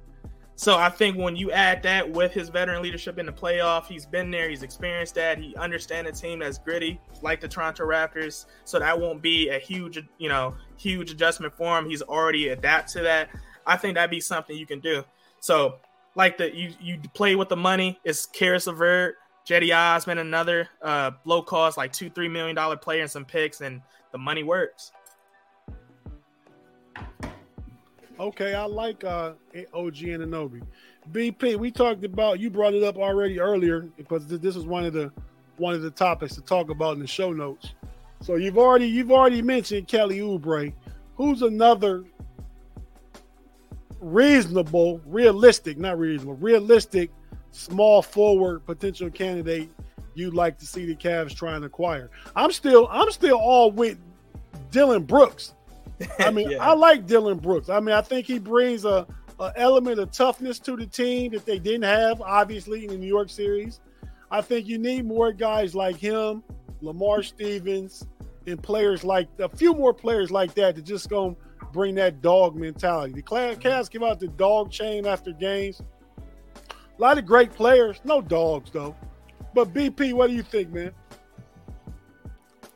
[0.56, 4.06] So I think when you add that with his veteran leadership in the playoff, he's
[4.06, 8.46] been there, he's experienced that, he understands a team that's gritty, like the Toronto Raptors.
[8.64, 11.90] So that won't be a huge, you know, huge adjustment for him.
[11.90, 13.30] He's already adapted to that.
[13.66, 15.04] I think that'd be something you can do.
[15.40, 15.80] So
[16.16, 19.16] like the you you play with the money, it's Caris LeVert,
[19.48, 23.62] Cedi Osman, another uh, low cost, like two, three million dollar player and some picks,
[23.62, 24.92] and the money works.
[28.24, 29.34] Okay, I like uh,
[29.74, 30.62] OG Anunoby.
[31.12, 34.94] BP, we talked about you brought it up already earlier because this is one of
[34.94, 35.12] the
[35.58, 37.74] one of the topics to talk about in the show notes.
[38.22, 40.72] So you've already you've already mentioned Kelly Oubre,
[41.18, 42.06] who's another
[44.00, 47.12] reasonable, realistic, not reasonable, realistic
[47.52, 49.70] small forward potential candidate
[50.16, 52.10] you'd like to see the Cavs try and acquire.
[52.38, 53.98] I'm still I'm still all with
[54.72, 55.56] Dillon Brooks.
[56.20, 56.58] I mean, yeah.
[56.58, 57.70] I like Dillon Brooks.
[57.70, 59.08] I mean, I think he brings a,
[59.40, 63.08] a element of toughness to the team that they didn't have, obviously, in the New
[63.08, 63.80] York series.
[64.32, 66.44] I think you need more guys like him,
[66.82, 68.08] Lamar Stevens,
[68.48, 71.38] and players like a few more players like that to just go
[71.72, 73.14] bring that dog mentality.
[73.14, 73.62] The mm-hmm.
[73.62, 75.82] Cavs give out the dog chain after games.
[76.68, 78.96] A lot of great players, no dogs though.
[79.54, 80.92] But BP, what do you think, man?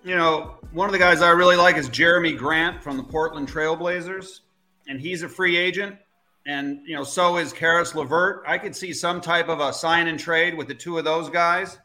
[0.04, 3.48] You know, one of the guys I really like is Jerami Grant from the Portland
[3.48, 4.42] Trailblazers,
[4.88, 5.98] and he's a free agent.
[6.46, 8.44] And you know, so is Caris LeVert.
[8.46, 11.32] I could see some type of a sign and trade with the two of those
[11.32, 11.80] guys.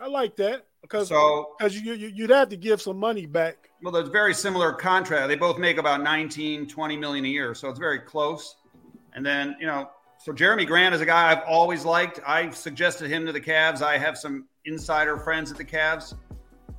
[0.00, 3.70] I like that because so because you, you would have to give some money back.
[3.82, 5.26] Well, there's very similar contract.
[5.26, 8.54] They both make about 19, 20 million a year, so it's very close.
[9.14, 12.20] And then you know, so Jerami Grant is a guy I've always liked.
[12.24, 13.82] I've suggested him to the Cavs.
[13.82, 16.14] I have some insider friends at the Cavs.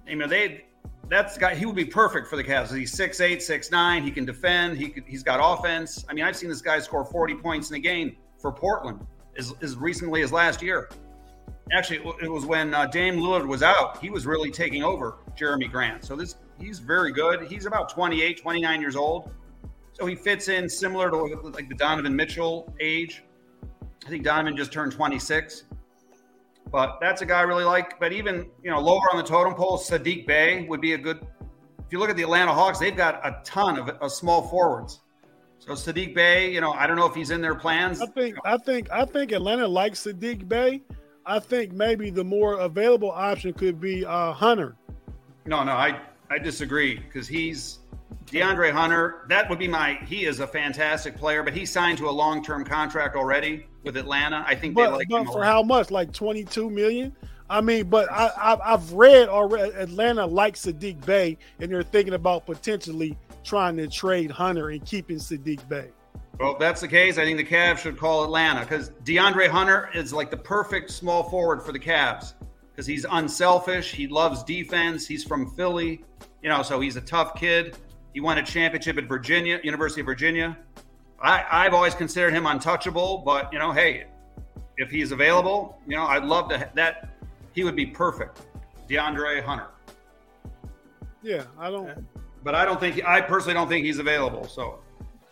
[0.08, 0.64] You know, they
[1.10, 2.76] that's guy he would be perfect for the Cavs.
[2.76, 4.04] He's six eight, six nine.
[4.04, 4.78] He can defend.
[4.78, 6.06] He could, he's got offense.
[6.10, 9.06] I mean, I've seen this guy score 40 points in a game for Portland
[9.38, 10.90] as, as recently as last year.
[11.72, 13.98] Actually, it was when uh, Dame Lillard was out.
[13.98, 16.04] He was really taking over Jerami Grant.
[16.04, 17.44] So this he's very good.
[17.44, 19.32] He's about 28, 29 years old.
[19.94, 23.24] So he fits in similar to like the Donovan Mitchell age.
[24.06, 25.64] I think Donovan just turned 26.
[26.74, 28.00] But that's a guy I really like.
[28.00, 31.20] But even, you know, lower on the totem pole, Saddiq Bey would be a good.
[31.20, 35.02] If you look at the Atlanta Hawks, they've got a ton of, of small forwards.
[35.60, 38.02] So Saddiq Bey, you know, I don't know if he's in their plans.
[38.02, 40.82] I think I think I think Atlanta likes Saddiq Bey.
[41.28, 44.76] I think maybe the more available option could be uh, Hunter.
[45.46, 47.80] No, no, I I disagree because he's
[48.28, 49.96] DeAndre Hunter, that would be my.
[50.06, 53.98] He is a fantastic player, but he signed to a long term contract already with
[53.98, 54.44] Atlanta.
[54.48, 55.92] I think but, they like but for how much?
[55.92, 57.16] Like twenty two million.
[57.50, 62.46] I mean, but I, have read already Atlanta likes Saddiq Bey, and they're thinking about
[62.46, 65.90] potentially trying to trade Hunter and keeping Saddiq Bey.
[66.40, 69.90] Well, if that's the case, I think the Cavs should call Atlanta because DeAndre Hunter
[69.94, 72.34] is like the perfect small forward for the Cavs
[72.72, 73.92] because he's unselfish.
[73.92, 75.06] He loves defense.
[75.06, 76.04] He's from Philly,
[76.42, 77.78] you know, so he's a tough kid.
[78.14, 80.58] He won a championship at Virginia, University of Virginia.
[81.22, 84.06] I, I've always considered him untouchable, but you know, hey,
[84.78, 86.70] if he's available, you know, I'd love to.
[86.76, 87.10] That
[87.54, 88.42] he would be perfect,
[88.90, 89.68] DeAndre Hunter.
[91.22, 92.06] Yeah, I don't.
[92.44, 94.48] But I don't think I personally don't think he's available.
[94.48, 94.80] So.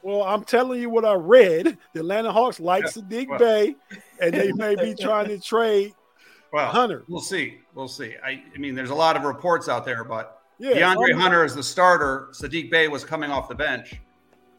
[0.04, 1.78] Well, I'm telling you what I read.
[1.94, 3.76] The Atlanta Hawks like yeah, Saddiq well, Bey,
[4.20, 5.94] and they may be trying to trade
[6.54, 7.04] well, Hunter.
[7.08, 7.60] We'll see.
[7.76, 8.16] We'll see.
[8.24, 11.56] I, I mean, there's a lot of reports out there, but yeah, DeAndre Hunter is
[11.56, 12.30] the starter.
[12.32, 14.00] Saddiq Bey was coming off the bench.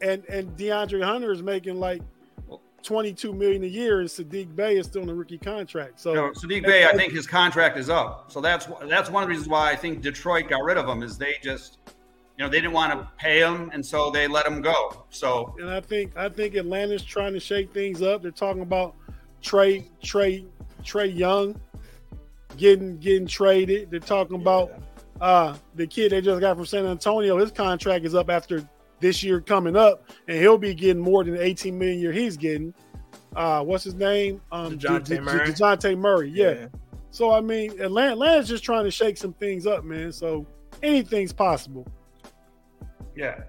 [0.01, 2.01] And and DeAndre Hunter is making like
[2.83, 5.99] 22 million a year, and Saddiq Bey is still in a rookie contract.
[6.01, 8.31] So no, Saddiq Bey, I think his contract is up.
[8.31, 11.03] So that's that's one of the reasons why I think Detroit got rid of him
[11.03, 11.77] is they just
[12.37, 15.05] you know they didn't want to pay him, and so they let him go.
[15.09, 18.21] So and I think I think Atlanta's trying to shake things up.
[18.21, 18.95] They're talking about
[19.41, 20.45] Trey Trey
[20.83, 21.59] Trae Young
[22.57, 23.89] getting getting traded.
[23.89, 24.73] They're talking about
[25.23, 28.67] uh, the kid they just got from San Antonio, his contract is up after
[28.99, 32.35] this year coming up, and he'll be getting more than the 18 million year he's
[32.35, 32.73] getting.
[33.33, 34.41] Uh, what's his name?
[34.51, 35.47] Um, Dejounte Murray.
[35.47, 36.51] Dejounte Murray, yeah.
[36.51, 36.67] yeah.
[37.11, 40.11] So I mean, Atlanta, Atlanta's just trying to shake some things up, man.
[40.11, 40.45] So
[40.81, 41.87] anything's possible.
[43.15, 43.43] Yeah.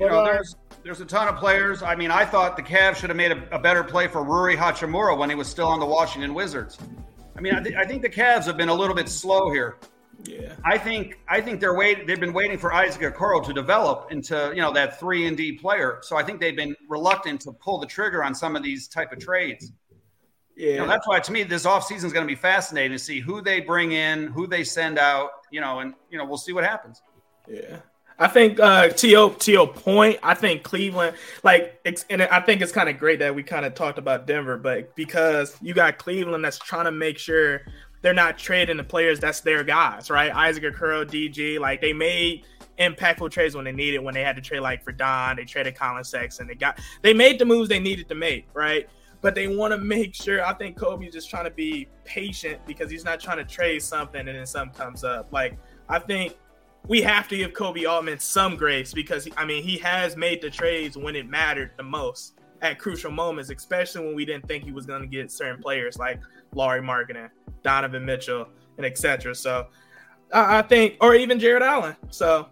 [0.00, 1.84] You know, uh, there's there's a ton of players.
[1.84, 4.56] I mean, I thought the Cavs should have made a, a, better play for Rui
[4.56, 6.76] Hachimura when he was still on the Washington Wizards.
[7.36, 9.76] I mean, I, th- I think the Cavs have been a little bit slow here.
[10.24, 12.06] Yeah, I think I think they're waiting.
[12.06, 15.52] They've been waiting for Isaac Okoro to develop into you know that three and D
[15.52, 15.98] player.
[16.02, 19.12] So I think they've been reluctant to pull the trigger on some of these type
[19.12, 19.72] of trades.
[20.56, 22.98] Yeah, you know, that's why to me this offseason is going to be fascinating to
[22.98, 25.30] see who they bring in, who they send out.
[25.50, 27.02] You know, and you know we'll see what happens.
[27.46, 27.78] Yeah.
[28.18, 32.62] I think uh, to your to your point, I think Cleveland, like, and I think
[32.62, 35.98] it's kind of great that we kind of talked about Denver, but because you got
[35.98, 37.60] Cleveland that's trying to make sure
[38.06, 40.32] they're not trading the players that's their guys, right?
[40.32, 42.44] Isaac Okoro, DG, like they made
[42.78, 45.74] impactful trades when they needed when they had to trade like for Don, they traded
[45.74, 48.88] Collin Sexton, they got they made the moves they needed to make, right?
[49.22, 50.46] But they want to make sure.
[50.46, 54.20] I think Koby's just trying to be patient because he's not trying to trade something
[54.20, 55.32] and then something comes up.
[55.32, 56.36] Like I think
[56.86, 60.50] we have to give Koby Altman some grace because I mean he has made the
[60.50, 64.70] trades when it mattered the most at crucial moments, especially when we didn't think he
[64.70, 66.20] was going to get certain players like
[66.54, 67.30] Lauri Markkanen,
[67.66, 69.34] Donovan Mitchell, and etc.
[69.34, 69.66] So
[70.32, 71.96] I, I think, or even Jarrett Allen.
[72.10, 72.46] So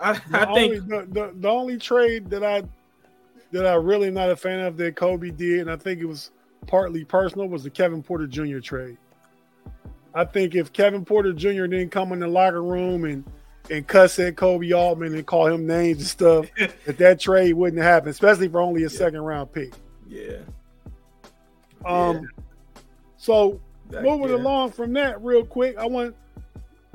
[0.00, 2.64] I, I only, think the, the, the only trade that I
[3.52, 6.32] that I really not a fan of that Koby did, and I think it was
[6.66, 8.58] partly personal, was the Kevin Porter Jr.
[8.58, 8.98] trade.
[10.14, 11.66] I think if Kevin Porter Jr.
[11.66, 13.24] didn't come in the locker room and
[13.70, 16.46] and cuss at Koby Altman and call him names and stuff,
[16.86, 18.98] that that trade wouldn't happen, especially for only a yeah.
[18.98, 19.74] second round pick.
[20.08, 20.38] Yeah.
[21.84, 22.16] Um.
[22.16, 22.82] Yeah.
[23.16, 23.60] So
[23.90, 24.36] that, moving yeah.
[24.36, 26.14] along from that, real quick, I want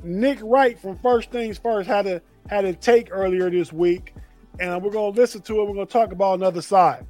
[0.03, 4.13] Nick Wright from First Things First had a had a take earlier this week,
[4.59, 5.67] and we're gonna listen to it.
[5.67, 7.05] We're gonna talk about another side.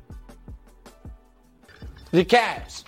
[2.11, 2.83] The Cavs.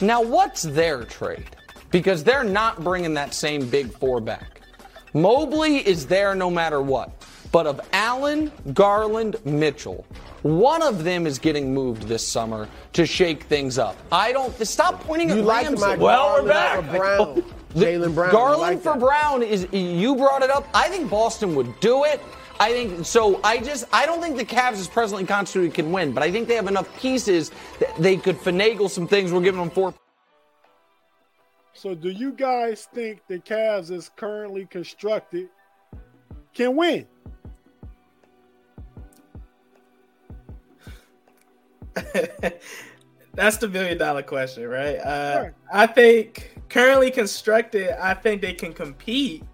[0.00, 1.56] Now, what's their trade?
[1.90, 4.60] Because they're not bringing that same big four back.
[5.14, 7.15] Mobley is there no matter what.
[7.56, 10.04] But of Allen, Garland, Mitchell,
[10.42, 13.96] one of them is getting moved this summer to shake things up.
[14.12, 15.86] I don't stop pointing you at like Ramsey.
[15.86, 16.84] My well, we're back.
[16.90, 17.42] Brown,
[17.74, 18.30] Jaylen Brown.
[18.30, 20.68] Garland like for Brown is you brought it up.
[20.74, 22.20] I think Boston would do it.
[22.60, 23.40] I think so.
[23.42, 26.48] I just I don't think the Cavs is presently constituted can win, but I think
[26.48, 29.32] they have enough pieces that they could finagle some things.
[29.32, 29.94] We're giving them four.
[31.72, 35.48] So, do you guys think the Cavs is currently constructed
[36.52, 37.06] can win?
[43.34, 44.96] That's the million dollar question, right?
[44.96, 45.52] Uh, right?
[45.72, 49.44] I think currently constructed, I think they can compete.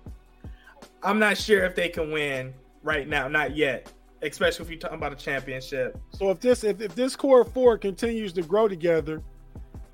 [1.02, 3.92] I'm not sure if they can win right now, not yet.
[4.22, 5.98] Especially if you're talking about a championship.
[6.10, 9.20] So if this if, if this core four continues to grow together,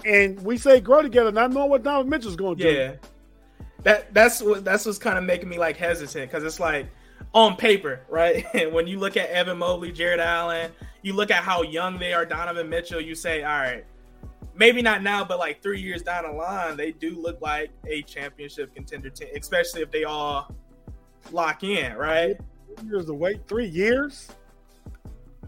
[0.05, 2.71] and we say grow together, not knowing what Donovan Mitchell's going to do.
[2.71, 2.93] Yeah,
[3.85, 6.87] that that's what that's what's kind of making me like hesitant because it's like
[7.35, 8.45] on paper, right?
[8.73, 10.71] when you look at Evan Mobley, Jarrett Allen,
[11.03, 13.85] you look at how young they are, Donovan Mitchell, you say, all right,
[14.55, 18.03] maybe not now, but like three years down the line, they do look like a
[18.03, 20.55] championship contender team, especially if they all
[21.31, 22.37] lock in, right?
[22.85, 24.29] Years to wait, three years.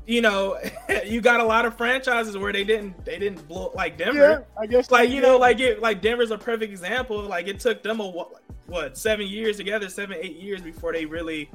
[0.07, 0.59] You know,
[1.05, 4.47] you got a lot of franchises where they didn't they didn't blow like Denver.
[4.57, 7.23] Yeah, I guess like you know, like it like Denver's a perfect example.
[7.23, 11.05] Like it took them a what, what seven years together, seven eight years before they
[11.05, 11.51] really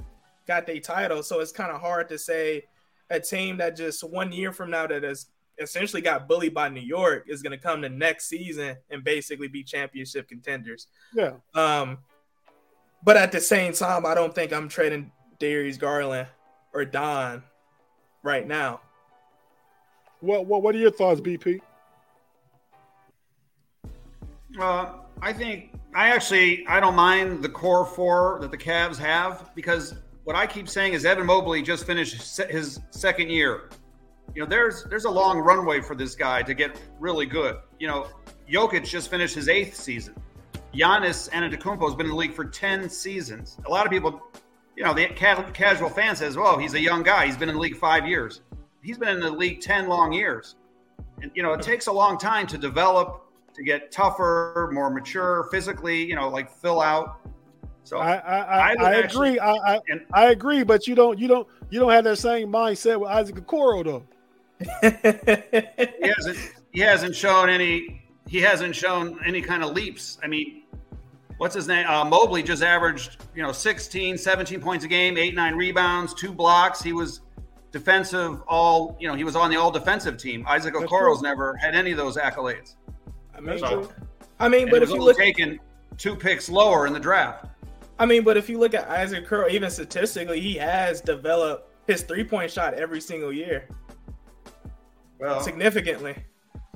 [0.48, 1.24] got their title.
[1.24, 2.64] So it's kind of hard to say
[3.10, 5.28] a team that just one year from now that has
[5.58, 9.48] essentially got bullied by New York is going to come the next season and basically
[9.48, 10.88] be championship contenders.
[11.14, 11.34] Yeah.
[11.54, 12.00] Um,
[13.04, 16.28] but at the same time, I don't think I'm trading Darius Garland
[16.74, 17.43] or Don
[18.24, 18.82] right now.
[20.22, 21.62] What what what are your thoughts, BP?
[24.60, 29.52] Uh, I think I actually I don't mind the core four that the Cavs have
[29.56, 29.93] because
[30.26, 33.69] what I keep saying is Evan Mobley just finished his second year.
[34.34, 37.57] You know, there's there's a long runway for this guy to get really good.
[37.80, 38.07] You know,
[38.51, 40.15] Jokic just finished his eighth season.
[40.73, 43.57] Giannis Antetokounmpo has been in the league for ten seasons.
[43.65, 44.21] A lot of people,
[44.76, 47.28] you know, the casual fan says, "Well, he's a young guy.
[47.28, 48.41] He's been in the league five years.
[48.82, 50.55] He's been in the league ten long years."
[51.21, 55.47] And you know, it takes a long time to develop, to get tougher, more mature
[55.51, 56.03] physically.
[56.03, 57.19] You know, like fill out.
[57.86, 59.40] So I I, I, I agree.
[59.40, 59.80] I, I,
[60.12, 63.36] I agree, but you don't you don't you don't have that same mindset with Isaac
[63.36, 64.04] Okoro though.
[66.02, 66.38] he hasn't
[66.72, 70.18] he hasn't shown any he hasn't shown any kind of leaps.
[70.24, 70.64] I mean,
[71.38, 71.86] what's his name?
[71.88, 76.34] Uh, Mobley just averaged, you know, 16, 17 points a game, eight, nine rebounds, two
[76.34, 76.82] blocks.
[76.82, 77.22] He was
[77.72, 80.44] defensive all, you know, he was on the all defensive team.
[80.48, 82.76] Isaac Okoro's never had any of those accolades.
[83.38, 83.92] I mean, so,
[84.40, 85.60] I mean, but if you look taken
[85.98, 87.46] two picks lower in the draft.
[87.98, 92.02] I mean, but if you look at Isaac Curl, even statistically, he has developed his
[92.04, 93.68] three point shot every single year.
[95.20, 96.16] Well, significantly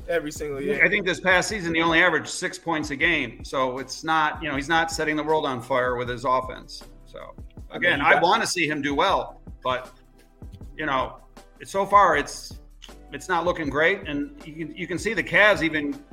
[0.07, 0.83] every single year.
[0.83, 4.41] I think this past season he only averaged six points a game, so it's not
[4.41, 6.83] you know he's not setting the world on fire with his offense.
[7.05, 7.35] So
[7.71, 9.91] again, I, mean, I want to see him do well, but
[10.77, 11.19] you know,
[11.63, 12.59] so far it's
[13.13, 16.03] it's not looking great, and you can you can see the Cavs even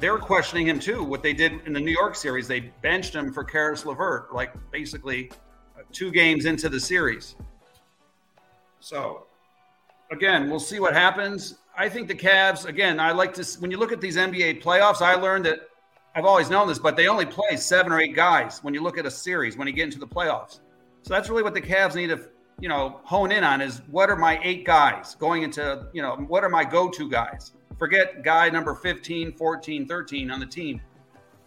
[0.00, 1.04] they're questioning him too.
[1.04, 4.52] What they did in the New York series, they benched him for Caris LeVert, like
[4.70, 5.30] basically
[5.76, 7.36] uh, two games into the series.
[8.80, 9.26] So,
[10.10, 11.58] again, we'll see what happens.
[11.76, 15.02] I think the Cavs, again, I like to, when you look at these NBA playoffs,
[15.02, 15.60] I learned that
[16.14, 18.98] I've always known this, but they only play seven or eight guys when you look
[18.98, 20.60] at a series, when you get into the playoffs.
[21.02, 22.28] So that's really what the Cavs need to,
[22.58, 26.16] you know, hone in on is what are my eight guys going into, you know,
[26.16, 27.52] what are my go to guys?
[27.80, 30.82] Forget guy number 15, 14, 13 on the team.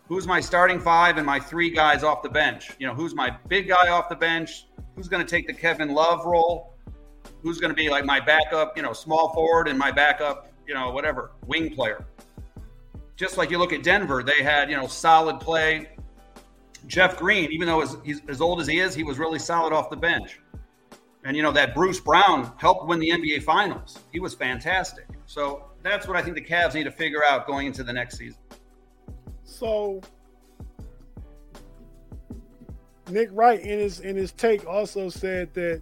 [0.07, 2.71] Who's my starting five and my three guys off the bench?
[2.79, 4.65] You know, who's my big guy off the bench?
[4.95, 6.73] Who's going to take the Kevin Love role?
[7.43, 10.73] Who's going to be like my backup, you know, small forward and my backup, you
[10.73, 12.03] know, whatever, wing player?
[13.15, 15.89] Just like you look at Denver, they had, you know, solid play
[16.87, 19.71] Jeff Green, even though as, he's as old as he is, he was really solid
[19.71, 20.39] off the bench.
[21.25, 23.99] And you know that Bruce Brown helped win the NBA Finals.
[24.11, 25.07] He was fantastic.
[25.25, 28.17] So that's what I think the Cavs need to figure out going into the next
[28.17, 28.39] season.
[29.43, 30.01] So
[33.09, 35.81] Nick Wright in his in his take also said that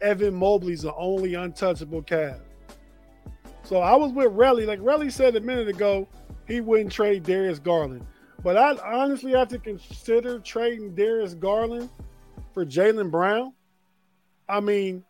[0.00, 2.40] Evan Mobley's the only untouchable Cav.
[3.62, 4.66] So I was with Relly.
[4.66, 6.08] Like Relly said a minute ago,
[6.46, 8.06] he wouldn't trade Darius Garland.
[8.42, 11.90] But I honestly have to consider trading Darius Garland
[12.54, 13.52] for Jaylen Brown.
[14.48, 15.04] I mean,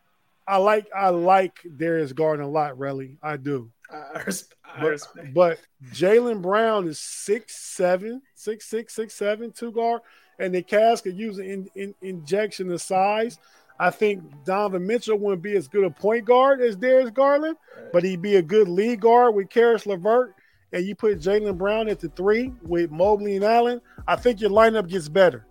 [0.46, 3.16] I like I like Darius Garland a lot, Relly.
[3.22, 3.70] I do.
[3.91, 5.34] I respect, I But, respect.
[5.34, 5.59] but
[5.93, 10.03] Jaylen Brown is six seven, six six, six seven, two guard,
[10.39, 13.39] and the Cavs could use an in, in, injection of size.
[13.80, 17.57] I think Donovan Mitchell wouldn't be as good a point guard as Darius Garland,
[17.93, 20.34] but he'd be a good lead guard with Caris LeVert.
[20.72, 23.80] And you put Jaylen Brown at the three with Mobley and Allen.
[24.07, 25.47] I think your lineup gets better.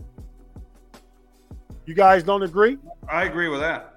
[1.86, 2.78] You guys don't agree?
[3.10, 3.97] I agree with that.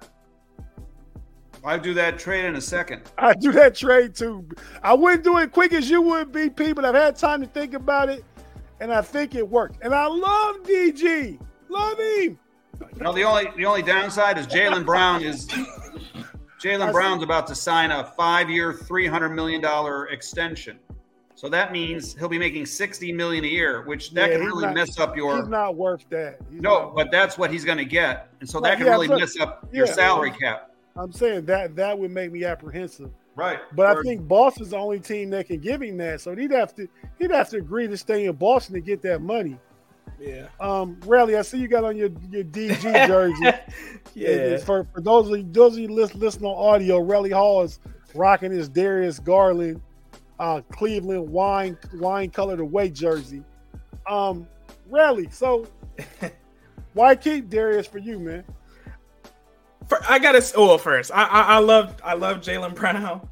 [1.63, 3.03] I'd do that trade in a second.
[3.17, 4.47] I do that trade too.
[4.81, 7.73] I wouldn't do it quick as you would, BP, but I've had time to think
[7.73, 8.23] about it,
[8.79, 9.83] and I think it worked.
[9.83, 11.39] And I love DG,
[11.69, 12.39] love him.
[12.95, 15.45] You know, the only the only downside is Jaylen Brown is
[16.63, 20.79] Jaylen Brown's about to sign a five-year, three hundred million dollar extension.
[21.35, 24.65] So that means he'll be making sixty million a year, which that Yeah, can really
[24.65, 26.39] not- mess up He's your not worth that.
[26.51, 28.87] He's no, not but that's what he's going to get, and so Right, that can
[28.87, 29.93] yeah, really mess up your yeah.
[29.93, 30.70] salary cap.
[30.95, 33.11] I'm saying that that would make me apprehensive.
[33.35, 33.59] Right.
[33.75, 36.19] But I think Boston's the only team that can give him that.
[36.21, 36.87] So he'd have to
[37.17, 39.57] he'd have to agree to stay in Boston to get that money.
[40.19, 43.57] yeah, Um, Relly, I see you got on your, your DG jersey.
[44.15, 44.57] yeah.
[44.57, 47.79] For, for those of you, those of you lis- listening on audio, Relly Hall is
[48.13, 49.81] rocking his Darius Garland
[50.39, 53.43] uh, Cleveland wine wine colored away jersey.
[54.09, 54.47] Um,
[54.91, 55.67] Relly, so
[56.93, 58.43] why keep Darius for you, man?
[60.07, 60.43] I gotta.
[60.57, 63.27] Well, first, I I, I love I love Jaylen Brown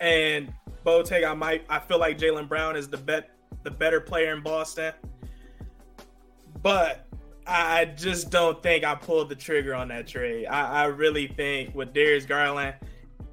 [0.00, 0.52] and
[0.84, 1.28] Botek.
[1.28, 1.64] I might.
[1.68, 3.30] I feel like Jaylen Brown is the bet
[3.62, 4.92] the better player in Boston,
[6.62, 7.06] but
[7.46, 10.46] I just don't think I pulled the trigger on that trade.
[10.46, 12.74] I, I really think with Darius Garland,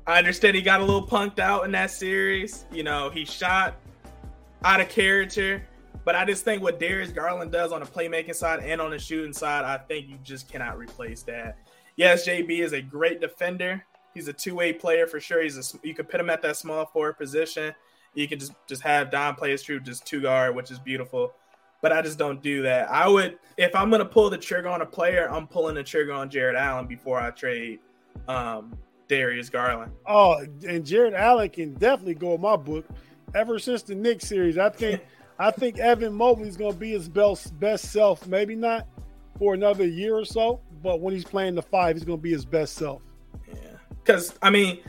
[0.07, 2.65] I understand he got a little punked out in that series.
[2.71, 3.75] You know, he shot
[4.63, 5.63] out of character.
[6.05, 8.99] But I just think what Darius Garland does on the playmaking side and on the
[8.99, 11.57] shooting side, I think you just cannot replace that.
[11.99, 13.83] Yes, JB is a great defender.
[14.13, 15.43] He's a two-way player for sure.
[15.43, 17.75] He's a you could put him at that small forward position.
[18.13, 21.33] You can just just have Don play his true just two guard, which is beautiful.
[21.81, 22.89] But I just don't do that.
[22.89, 26.13] I would if I'm gonna pull the trigger on a player, I'm pulling the trigger
[26.13, 27.79] on Jarrett Allen before I trade
[28.29, 28.77] um,
[29.09, 29.91] Darius Garland.
[30.07, 32.85] Oh, and Jarrett Allen can definitely go in my book.
[33.35, 35.01] Ever since the Knicks series, I think
[35.37, 38.25] I think Evan Mobley's going to be his best best self.
[38.25, 38.87] Maybe not
[39.37, 42.31] for another year or so, but when he's playing the five, he's going to be
[42.31, 43.01] his best self.
[43.47, 43.55] Yeah.
[44.03, 44.79] Because, I mean,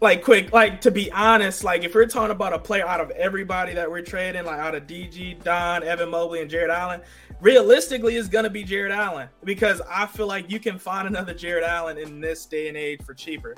[0.00, 3.10] like, quick, like, to be honest, like, if we're talking about a player out of
[3.10, 7.00] everybody that we're trading, like, out of DG, Don, Evan Mobley, and Jarrett Allen,
[7.40, 11.34] realistically, it's going to be Jarrett Allen because I feel like you can find another
[11.34, 13.54] Jarrett Allen in this day and age for cheaper.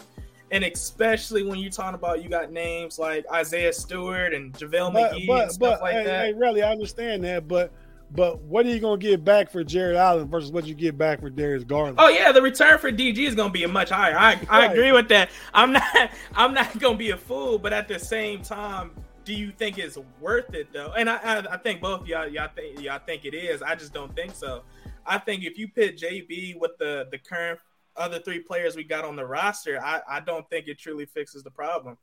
[0.52, 5.12] And especially when you're talking about you got names like Isaiah Stewart and JaVale But
[5.12, 6.24] McGee but and stuff but like hey, that.
[6.26, 7.72] hey, really, I understand that, but
[8.12, 10.98] but what are you going to get back for Jarrett Allen versus what you get
[10.98, 11.96] back for Darius Garland?
[11.98, 14.18] Oh yeah, the return for DG is gonna be much higher.
[14.18, 15.30] I, I agree with that.
[15.54, 15.84] I'm not
[16.34, 18.90] I'm not gonna be a fool, but at the same time,
[19.24, 20.92] do you think it's worth it though?
[20.96, 23.62] And I I, I think both y'all y'all think y'all think it is.
[23.62, 24.62] I just don't think so.
[25.06, 27.60] I think if you pit JB with the the current
[27.96, 31.42] other three players we got on the roster, I, I don't think it truly fixes
[31.42, 31.96] the problem.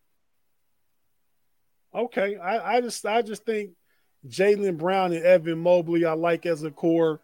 [1.96, 3.72] Okay, I, I just I just think
[4.28, 7.20] Jaylen Brown and Evan Mobley I like as a core,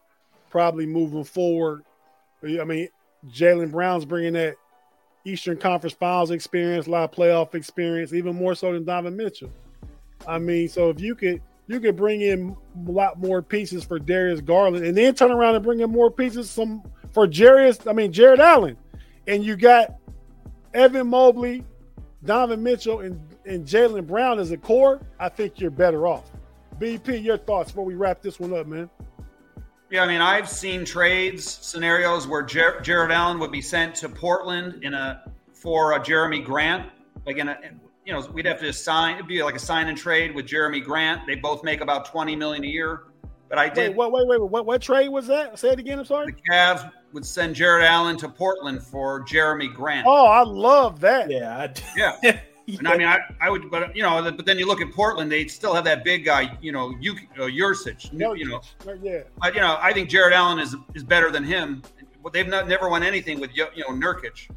[0.49, 1.83] probably moving forward.
[2.43, 2.89] I mean,
[3.29, 4.55] Jaylen Brown's bringing that
[5.25, 9.49] Eastern Conference Finals experience, a lot of playoff experience, even more so than Donovan Mitchell.
[10.27, 12.55] I mean, so if you could you could bring in
[12.87, 16.11] a lot more pieces for Darius Garland, and then turn around and bring in more
[16.11, 17.89] pieces some for Jarius.
[17.89, 18.77] I mean Jarrett Allen,
[19.27, 19.95] and you got
[20.73, 21.63] Evan Mobley,
[22.25, 25.01] Donovan Mitchell, and and Jaylen Brown as a core.
[25.19, 26.29] I think you're better off.
[26.83, 28.89] BP, your thoughts before we wrap this one up, man.
[29.89, 34.09] Yeah, I mean, I've seen trades scenarios where Jer- Jarrett Allen would be sent to
[34.09, 35.23] Portland in a
[35.53, 36.89] for a Jerami Grant.
[37.25, 37.57] Like in a,
[38.05, 39.15] you know, we'd have to sign.
[39.15, 41.25] It'd be like a sign and trade with Jerami Grant.
[41.25, 43.03] They both make about twenty million a year.
[43.47, 43.95] But I did.
[43.95, 45.57] wait, wait, wait, what what trade was that?
[45.57, 45.99] Say it again.
[45.99, 46.33] I'm sorry.
[46.33, 46.51] The.
[46.51, 50.05] Cavs would send Jarrett Allen to Portland for Jerami Grant.
[50.07, 51.29] Oh, I love that.
[51.29, 54.65] Yeah, I, Yeah, And I mean, I, I would, but you know, but then you
[54.65, 58.47] look at Portland, they still have that big guy, you know, you, uh, Nurkic, you
[58.47, 58.61] know.
[59.01, 59.23] Yeah.
[59.39, 61.81] But you know, I think Jarrett Allen is is better than him.
[62.31, 64.49] They've not never won anything with you know Nurkic.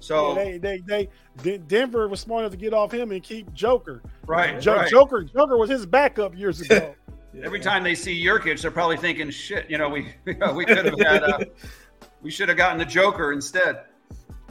[0.00, 3.52] So Yeah, they, they, they, Denver was smart enough to get off him and keep
[3.54, 4.02] Joker.
[4.26, 4.90] right, Jo- right.
[4.90, 6.94] Joker, Joker was his backup years ago.
[7.42, 10.12] Every time they see Nurkic, they're probably thinking, "Shit, you know, we
[10.54, 11.38] we could have had, uh,
[12.20, 13.84] we should have gotten the Joker instead."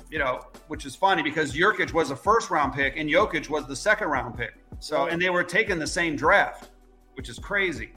[0.10, 0.42] You know,
[0.72, 4.08] which is funny because Nurkic was a first round pick and Jokic was the second
[4.08, 4.54] round pick.
[4.80, 6.70] So, and they were taking the same draft,
[7.16, 7.92] which is crazy.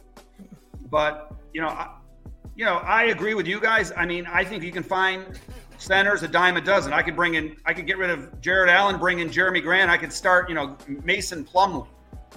[0.90, 1.94] But you know, I,
[2.56, 3.92] you know, I agree with you guys.
[3.96, 5.38] I mean, I think you can find
[5.78, 6.92] centers a dime a dozen.
[6.92, 9.88] I could bring in, I could get rid of Jarrett Allen, bring in Jerami Grant.
[9.88, 11.86] I could start, you know, Mason Plumlee,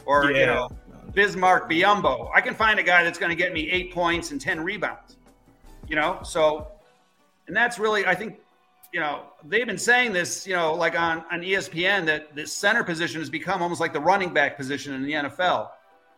[0.05, 0.69] or you know,
[1.13, 2.29] Bismack Biyombo.
[2.31, 5.17] I can find a guy that's going to get me eight points and ten rebounds.
[5.87, 6.67] You know, so,
[7.47, 8.39] and that's really, I think,
[8.93, 12.83] you know, they've been saying this, you know, like on on ESPN that this center
[12.83, 15.69] position has become almost like the running back position in the NFL.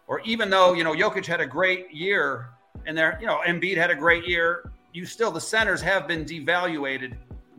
[0.08, 2.50] Or even though you know Jokic had a great year,
[2.86, 6.26] and there, you know, Embiid had a great year, you still the centers have been
[6.26, 7.16] devaluated,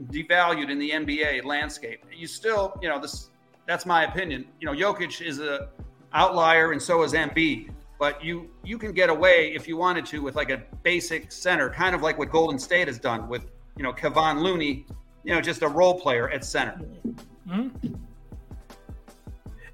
[0.06, 2.04] devalued in the NBA landscape.
[2.12, 3.30] You still, you know, this
[3.66, 4.46] that's my opinion.
[4.58, 5.68] You know, Jokic is a
[6.12, 7.70] outlier, and so is Embiid.
[7.98, 11.68] But you you can get away if you wanted to with like a basic center,
[11.70, 13.42] kind of like what Golden State has done with
[13.76, 14.86] you know Kevon Looney,
[15.24, 16.78] you know, just a role player at center.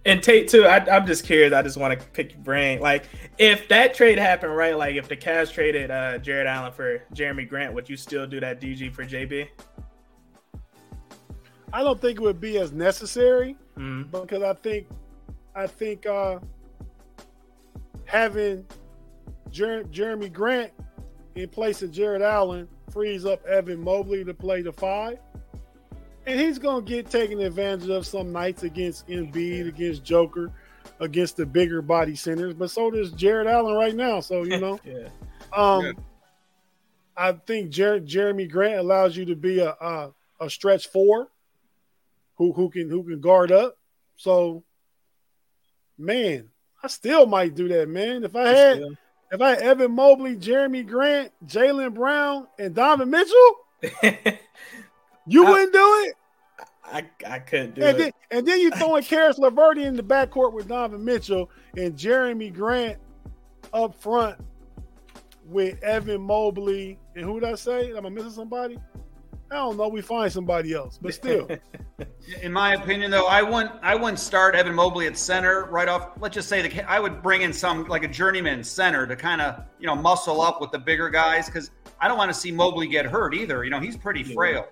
[0.05, 0.65] And Tate too.
[0.67, 1.53] I, I'm just curious.
[1.53, 2.79] I just want to pick your brain.
[2.81, 3.07] Like,
[3.39, 4.77] if that trade happened, right?
[4.79, 8.39] Like, if the Cavs traded uh, Jarrett Allen for Jerami Grant, would you still do
[8.39, 9.49] that DG for JB?
[11.73, 14.09] I don't think it would be as necessary Mhm.
[14.13, 14.87] because I think,
[15.57, 16.39] I think uh,
[18.05, 18.65] having
[19.51, 20.71] Jer- Jerami Grant
[21.35, 25.19] in place of Jarrett Allen frees up Evan Mobley to play the five,
[26.27, 30.51] and he's going to get taken advantage of some nights against Embiid, against Joker,
[31.01, 32.55] against the bigger body centers.
[32.55, 34.21] But so does Jarrett Allen right now.
[34.21, 34.81] So you know.
[34.85, 35.09] Yeah.
[35.53, 35.93] Um, Yeah.
[37.19, 41.29] I think Jer- Jerami Grant allows you to be a, a a stretch four,
[42.35, 43.79] who who can who can guard up.
[44.17, 44.65] So,
[45.97, 46.51] man,
[46.83, 48.23] I still might do that, man.
[48.25, 48.97] If I had Still.
[49.33, 53.57] If I had Evan Mobley, Jerami Grant, Jaylen Brown, and Donovan Mitchell,
[55.27, 56.15] you I- wouldn't do it.
[56.85, 57.99] I I couldn't do And it.
[57.99, 62.55] then, and then you throwing Caris Laverty in the backcourt with Donovan Mitchell and Jerami
[62.55, 62.99] Grant
[63.75, 64.39] up front
[65.47, 67.93] with Evan Mobley and who did I say?
[67.97, 68.79] Am I missing somebody?
[69.51, 69.89] I don't know.
[69.89, 71.49] We find somebody else, but still,
[72.43, 76.11] In my opinion, though, I wouldn't I wouldn't start Evan Mobley at center right off.
[76.21, 79.41] Let's just say the I would bring in some like a journeyman center to kind
[79.41, 81.71] of you know muscle up with the bigger guys because
[82.01, 83.65] I don't want to see Mobley get hurt either.
[83.65, 84.67] You know he's pretty frail.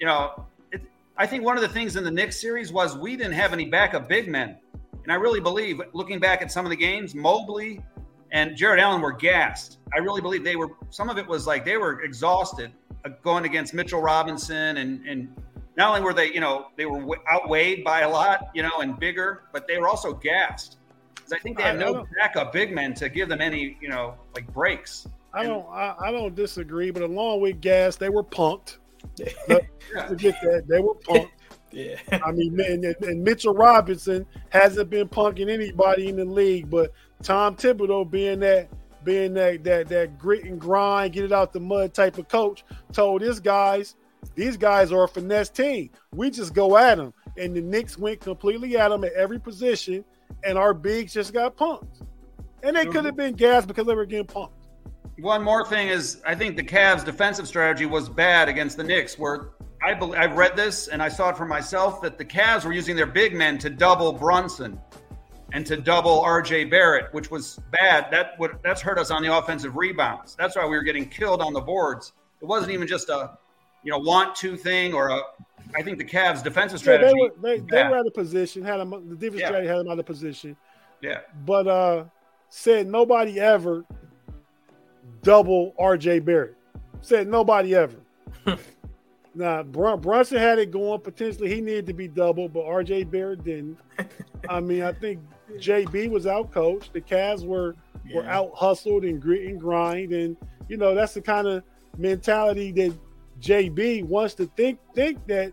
[0.00, 0.82] You know, it,
[1.16, 3.66] I think one of the things in the Knicks series was we didn't have any
[3.66, 4.58] backup big men,
[5.04, 7.80] and I really believe looking back at some of the games, Mobley
[8.32, 9.78] and Jarrett Allen were gassed.
[9.94, 10.70] I really believe they were.
[10.90, 12.72] Some of it was like they were exhausted
[13.04, 15.34] uh, going against Mitchell Robinson, and and
[15.76, 18.98] not only were they, you know, they were outweighed by a lot, you know, and
[18.98, 20.76] bigger, but they were also gassed.
[21.14, 24.14] 'Cause I think they had no backup big men to give them any, you know,
[24.34, 25.06] like breaks.
[25.34, 26.90] I don't I, I don't disagree.
[26.90, 28.78] But along with Gas, they were punked.
[29.48, 29.66] Let's
[30.08, 31.30] Forget that they were punked.
[31.72, 31.96] Yeah.
[32.24, 36.92] I mean, and, and- and Mitchell Robinson hasn't been punking anybody in the league, but
[37.22, 38.68] Tom Thibodeau being that
[39.04, 42.64] being that that that grit and grind, get it out the mud type of coach,
[42.92, 43.94] told his guys,
[44.34, 45.90] these guys are a finesse team.
[46.14, 50.04] We just go at them, and the Knicks went completely at them at every position,
[50.44, 52.02] and our bigs just got punked,
[52.62, 54.50] and they could have been gassed because they were getting punked.
[55.20, 59.18] One more thing is, I think the Cavs' defensive strategy was bad against the Knicks.
[59.18, 59.48] Where
[59.82, 62.72] I bel I've read this and I saw it for myself that the Cavs were
[62.72, 64.80] using their big men to double Brunson
[65.52, 66.64] and to double R.J.
[66.64, 68.08] Barrett, which was bad.
[68.10, 70.34] That would that's hurt us on the offensive rebounds.
[70.36, 72.12] That's why we were getting killed on the boards.
[72.40, 73.38] It wasn't even just a
[73.84, 75.20] you know want to thing or a.
[75.76, 77.12] I think the Cavs' defensive Yeah, strategy.
[77.14, 79.46] they were they, was they were out of position, had them the defense Yeah.
[79.48, 80.56] strategy had them out of position.
[81.02, 81.20] yeah.
[81.44, 82.04] but uh
[82.48, 83.84] said nobody ever
[85.22, 86.56] double RJ Barrett.
[87.00, 87.96] Said nobody ever.
[89.38, 91.00] now Brunson had it going.
[91.00, 93.78] Potentially he needed to be double, but RJ Barrett didn't.
[94.48, 95.20] I mean, I think
[95.56, 96.92] JB was out coached.
[96.92, 97.76] The Cavs were
[98.12, 100.36] were out hustled and grit and grind, and
[100.68, 101.62] you know that's the kind of
[101.96, 102.98] mentality that
[103.40, 105.52] JB wants to think think that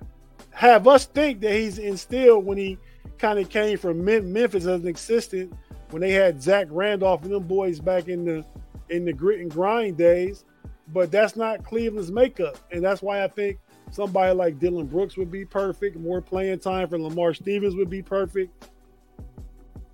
[0.50, 2.80] have us think that he's instilled when he
[3.20, 5.54] kind of came from Mem- Memphis as an assistant
[5.92, 8.44] when they had Zach Randolph and them boys back in the
[8.90, 10.44] in the grit and grind days.
[10.88, 13.60] But that's not Cleveland's makeup, and that's why I think
[13.92, 15.96] Somebody like Dillon Brooks would be perfect.
[15.98, 18.70] More playing time for Lamar Stevens would be perfect.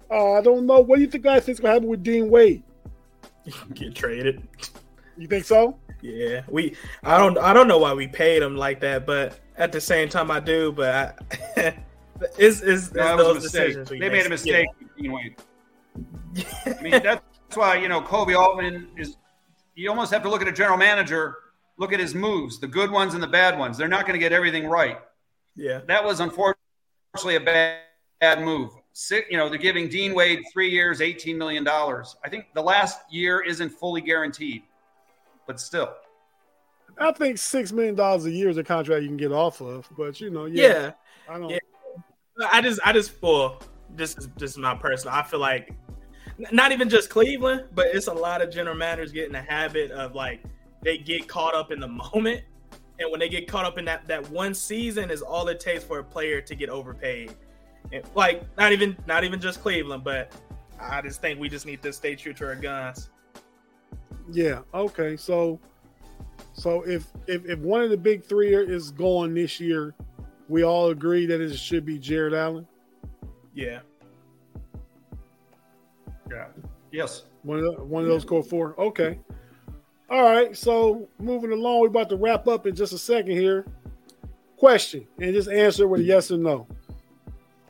[0.09, 0.79] Uh, I don't know.
[0.81, 2.63] What do you think guys think's gonna happen with Dean Wade?
[3.73, 4.41] Get traded.
[5.17, 5.77] You think so?
[6.01, 6.75] Yeah, we.
[7.03, 7.37] I don't.
[7.37, 10.39] I don't know why we paid him like that, but at the same time, I
[10.39, 10.71] do.
[10.71, 11.19] But
[11.57, 11.75] I,
[12.39, 13.67] it's, it's, No, it's that was a those mistake.
[13.67, 14.67] decisions They made a mistake.
[14.79, 15.35] with Dean Wade.
[16.65, 17.21] I mean, that's
[17.55, 19.17] why you know Koby Altman is.
[19.75, 21.35] You almost have to look at a general manager,
[21.77, 23.77] look at his moves, the good ones and the bad ones.
[23.77, 24.99] They're not going to get everything right.
[25.55, 27.79] Yeah, That was unfortunately a bad,
[28.19, 28.71] bad move.
[28.93, 32.15] Si- You know, they're giving Dean Wade three years, eighteen million dollars.
[32.23, 34.63] I think the last year isn't fully guaranteed,
[35.47, 35.93] but still.
[36.97, 39.89] I think six million dollars a year is a contract you can get off of.
[39.97, 40.91] But you know, yeah, yeah.
[41.29, 41.49] I don't.
[41.49, 41.57] Yeah.
[42.51, 43.61] I just, I just, well,
[43.95, 45.13] this is this is my personal.
[45.15, 45.73] I feel like
[46.51, 49.91] not even just Cleveland, but it's a lot of general managers get in the habit
[49.91, 50.41] of like
[50.81, 52.41] they get caught up in the moment,
[52.99, 55.83] and when they get caught up in that that one season is all it takes
[55.83, 57.33] for a player to get overpaid.
[57.91, 60.31] And, like not even not even just Cleveland, but
[60.79, 63.09] I just think we just need to stay true to our guns.
[64.31, 64.59] Yeah.
[64.73, 65.17] Okay.
[65.17, 65.59] So,
[66.53, 69.93] so if if if one of the big three is going this year,
[70.47, 72.67] we all agree that it should be Jarrett Allen.
[73.53, 73.79] Yeah,
[76.29, 76.47] Yeah.
[76.91, 77.23] Yes.
[77.43, 78.79] One of the, one of those go for.
[78.79, 79.19] Okay.
[80.11, 80.55] All right.
[80.57, 83.65] So moving along, we're about to wrap up in just a second here.
[84.57, 86.67] Question and just answer with a yes or no,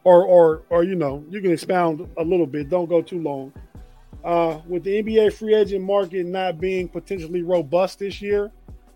[0.03, 2.67] or or or you know you can expound a little bit.
[2.67, 3.53] Don't go too long.
[4.25, 8.51] Uh, with the NBA free agent market not being potentially robust this year,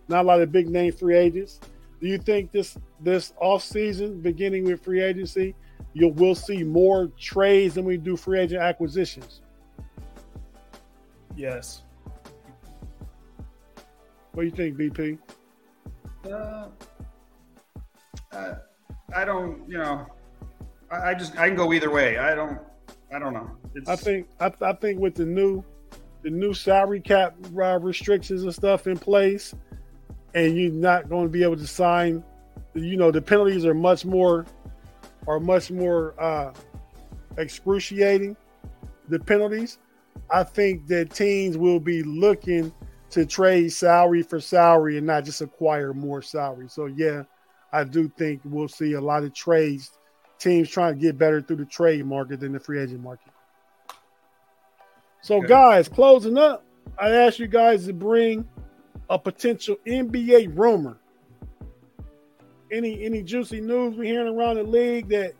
[0.08, 1.60] not a lot of big name free agents.
[2.02, 5.56] Do you think this this off season, beginning with free agency,
[5.94, 9.42] you will see more trades than we do free agent acquisitions?
[11.38, 11.85] yes.
[14.36, 15.18] What do you think, BP?
[16.30, 16.68] Uh,
[18.34, 18.56] uh,
[19.16, 20.06] I don't, you know,
[20.92, 22.18] I, I just I can go either way.
[22.18, 22.60] I don't,
[23.14, 23.50] I don't know.
[23.76, 25.64] It's, I think I, I think with the new
[26.22, 29.56] the new salary cap uh, restrictions and stuff in place,
[30.34, 32.22] and you're not going to be able to sign.
[32.74, 34.46] You know, the penalties are much more
[35.28, 36.52] are much more uh,
[37.38, 38.36] excruciating.
[39.08, 39.78] The penalties.
[40.30, 42.74] I think that teams will be looking
[43.16, 46.68] to trade salary for salary and not just acquire more salary.
[46.68, 47.24] So yeah,
[47.72, 49.90] I do think we'll see a lot of trades.
[50.38, 53.32] Teams trying to get better through the trade market than the free agent market.
[55.22, 55.48] So, Okay.
[55.48, 56.66] guys, closing up,
[57.00, 58.46] I asked you guys to bring
[59.10, 60.98] a potential NBA rumor.
[62.70, 65.36] Any any juicy news we're hearing around the league that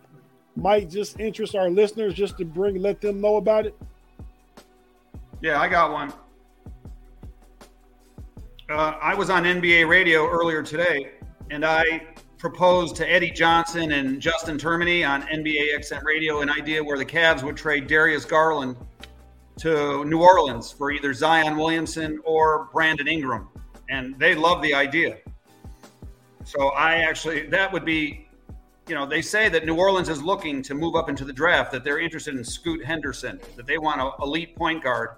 [0.56, 3.76] might just interest our listeners, just to bring let them know about it.
[5.42, 6.10] Yeah, I got one.
[8.68, 11.12] Uh, I was on NBA radio earlier today,
[11.52, 12.04] and I
[12.36, 17.04] proposed to Eddie Johnson and Justin Termine on NBA XM Radio an idea where the
[17.04, 18.76] Cavs would trade Darius Garland
[19.58, 23.48] to New Orleans for either Zion Williamson or Brandon Ingram,
[23.88, 25.18] and they love the idea.
[26.44, 28.26] So I actually that would be,
[28.88, 31.70] you know, they say that New Orleans is looking to move up into the draft,
[31.70, 35.10] that they're interested in Scoot Henderson, that they want an elite point guard.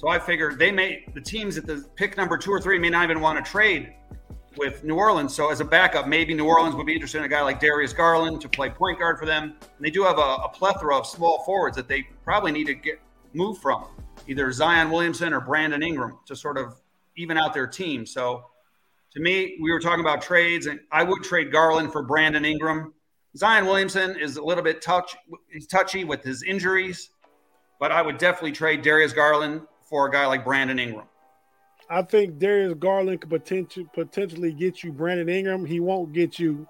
[0.00, 2.88] So I figured they may the teams at the pick number two or three may
[2.88, 3.92] not even want to trade
[4.56, 5.34] with New Orleans.
[5.34, 7.92] So as a backup, maybe New Orleans would be interested in a guy like Darius
[7.92, 9.56] Garland to play point guard for them.
[9.60, 12.74] And they do have a, a plethora of small forwards that they probably need to
[12.74, 12.98] get
[13.34, 13.88] moved from,
[14.26, 16.80] either Zion Williamson or Brandon Ingram to sort of
[17.18, 18.06] even out their team.
[18.06, 18.46] So
[19.12, 22.94] to me, we were talking about trades, and I would trade Garland for Brandon Ingram.
[23.36, 25.14] Zion Williamson is a little bit touch
[25.52, 27.10] he's touchy with his injuries,
[27.78, 31.06] but I would definitely trade Darius Garland for a guy like Brandon Ingram.
[31.90, 35.66] I think Darius Garland could potentially potentially get you Brandon Ingram.
[35.66, 36.66] He won't get you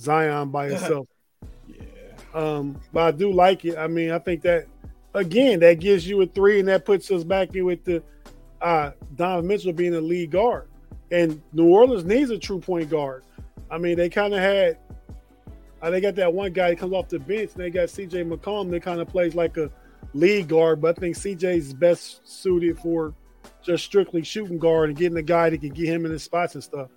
[0.00, 1.06] Zion by himself.
[1.68, 1.84] Yeah.
[2.34, 3.76] Um, but I do like it.
[3.76, 4.66] I mean, I think that
[5.14, 8.02] again that gives you a three, and that puts us back in with the
[8.62, 10.68] uh, Donovan Mitchell being a lead guard,
[11.10, 13.24] and New Orleans needs a true point guard.
[13.70, 14.78] I mean, they kind of had.
[15.82, 18.22] Uh, they got that one guy that comes off the bench, and they got C.J.
[18.22, 19.68] McCollum that kind of plays like a
[20.14, 23.14] lead guard, but I think C.J.'s best suited for
[23.62, 26.54] just strictly shooting guard and getting a guy that can get him in his spots
[26.54, 26.90] and stuff.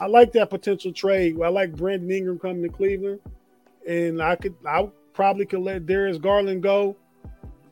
[0.00, 1.40] I like that potential trade.
[1.42, 3.20] I like Brandon Ingram coming to Cleveland,
[3.86, 6.96] and I could, I probably could let Darius Garland go.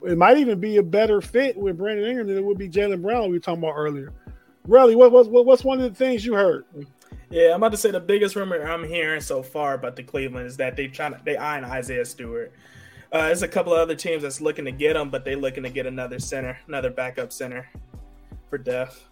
[0.05, 3.03] It might even be a better fit with Brandon Ingram than it would be Jaylen
[3.03, 4.13] Brown we were talking about earlier.
[4.69, 6.65] Relly, what, what what's one of the things you heard?
[7.31, 10.47] Yeah, I'm about to say the biggest rumor I'm hearing so far about the Cleveland
[10.47, 12.53] is that they trying to they eyeing Isaiah Stewart.
[13.13, 15.65] Uh, there's a couple of other teams that's looking to get him, but they're looking
[15.65, 17.69] to get another center, another backup center
[18.49, 19.05] for depth.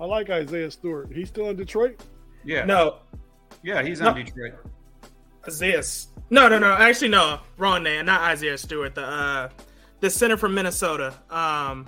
[0.00, 1.10] I like Isaiah Stewart.
[1.12, 2.00] He's still in Detroit.
[2.44, 2.98] Yeah, No,
[3.62, 4.22] Yeah, he's on no.
[4.22, 4.54] Detroit.
[5.46, 5.82] Isaiah.
[6.30, 6.72] No, no, no.
[6.72, 7.40] Actually, no.
[7.58, 8.06] Wrong name.
[8.06, 8.94] Not Isaiah Stewart.
[8.94, 9.48] The uh,
[10.00, 11.14] the center from Minnesota.
[11.30, 11.86] Um,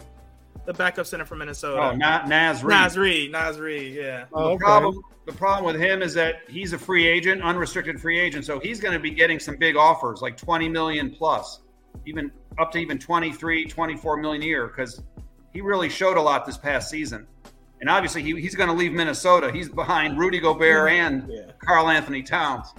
[0.68, 1.80] the backup center from Minnesota.
[1.80, 2.76] Oh, not Naz Reid.
[2.76, 3.32] Naz Reid.
[3.32, 3.94] Naz Reid.
[3.94, 4.26] Yeah.
[4.34, 4.56] Oh, okay.
[4.56, 5.00] the problem.
[5.24, 8.78] The problem with him is that he's a free agent, unrestricted free agent, so he's
[8.78, 11.60] going to be getting some big offers, like 20 million plus,
[12.06, 15.02] even up to even 23, 24 million a year, because
[15.54, 17.26] he really showed a lot this past season.
[17.80, 19.50] And obviously, he, he's going to leave Minnesota.
[19.50, 21.52] He's behind Rudy Gobert and yeah.
[21.64, 22.74] Karl-Anthony Towns.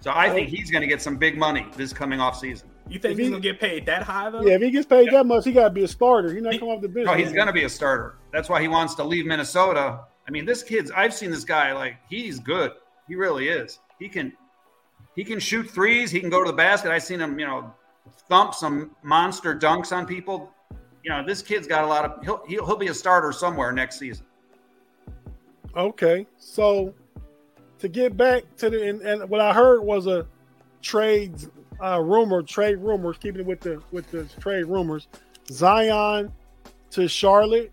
[0.00, 0.32] So I oh.
[0.32, 2.68] think he's going to get some big money this coming off season.
[2.88, 4.42] You think he's gonna get paid that high though?
[4.42, 5.18] Yeah, if he gets paid yeah.
[5.18, 6.32] that much, he got to be a starter.
[6.32, 7.06] He's not he, come off the bench.
[7.06, 8.16] No, he's gonna be a starter.
[8.32, 10.00] That's why he wants to leave Minnesota.
[10.26, 10.90] I mean, this kid's.
[10.92, 11.72] I've seen this guy.
[11.72, 12.72] Like he's good.
[13.08, 13.80] He really is.
[13.98, 14.32] He can.
[15.16, 16.10] He can shoot threes.
[16.10, 16.92] He can go to the basket.
[16.92, 17.38] I've seen him.
[17.38, 17.74] You know,
[18.28, 20.52] thump some monster dunks on people.
[21.02, 22.24] You know, this kid's got a lot of.
[22.24, 24.26] He'll he'll, he'll be a starter somewhere next season.
[25.76, 26.94] Okay, so
[27.80, 30.26] to get back to the and, and what I heard was a
[30.80, 31.48] trades
[31.82, 35.08] uh, rumor, trade rumors, keeping it with the with the trade rumors.
[35.50, 36.32] Zion
[36.90, 37.72] to Charlotte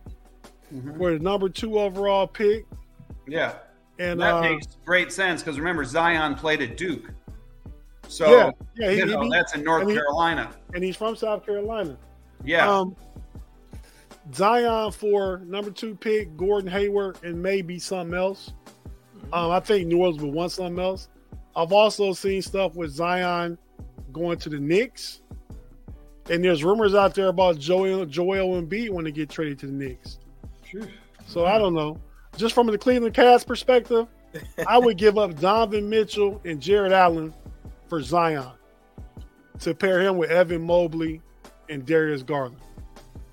[0.73, 0.97] mm-hmm.
[0.97, 2.65] for the number two overall pick.
[3.27, 3.55] Yeah,
[3.99, 7.11] and that uh, makes great sense because remember Zion played at Duke.
[8.07, 11.45] So yeah, yeah, he, know, he, that's in North and Carolina, and he's from South
[11.45, 11.97] Carolina.
[12.43, 12.69] Yeah.
[12.69, 12.95] Um,
[14.33, 18.53] Zion for number two pick, Gordon Hayward, and maybe something else.
[19.17, 19.33] Mm-hmm.
[19.33, 21.09] Um, I think New Orleans would want something else.
[21.55, 23.57] I've also seen stuff with Zion
[24.13, 25.21] going to the Knicks,
[26.29, 29.73] and there's rumors out there about Joel Joel Embiid when they get traded to the
[29.73, 30.19] Knicks.
[31.27, 31.99] So I don't know.
[32.37, 34.07] Just from the Cleveland Cavs perspective,
[34.67, 37.33] I would give up Donovan Mitchell and Jarrett Allen
[37.87, 38.51] for Zion
[39.59, 41.21] to pair him with Evan Mobley
[41.69, 42.57] and Darius Garland.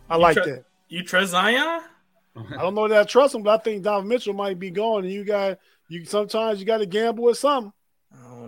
[0.09, 0.65] I you like tr- that.
[0.89, 1.83] You trust Zion?
[2.37, 5.05] I don't know that I trust him, but I think Donovan Mitchell might be gone,
[5.05, 5.59] and you got
[5.89, 7.73] you sometimes you got to gamble with something.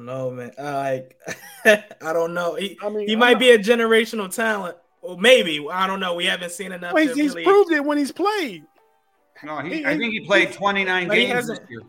[0.03, 0.53] I don't know, man.
[0.59, 1.19] like
[2.03, 2.55] I don't know.
[2.55, 4.77] He, I mean, he might not, be a generational talent.
[5.01, 6.15] Well, maybe I don't know.
[6.15, 6.93] We haven't seen enough.
[6.93, 7.45] Well, he's, he's really...
[7.45, 8.65] proved it when he's played.
[9.45, 11.83] No, he, he I think he played 29 games this year.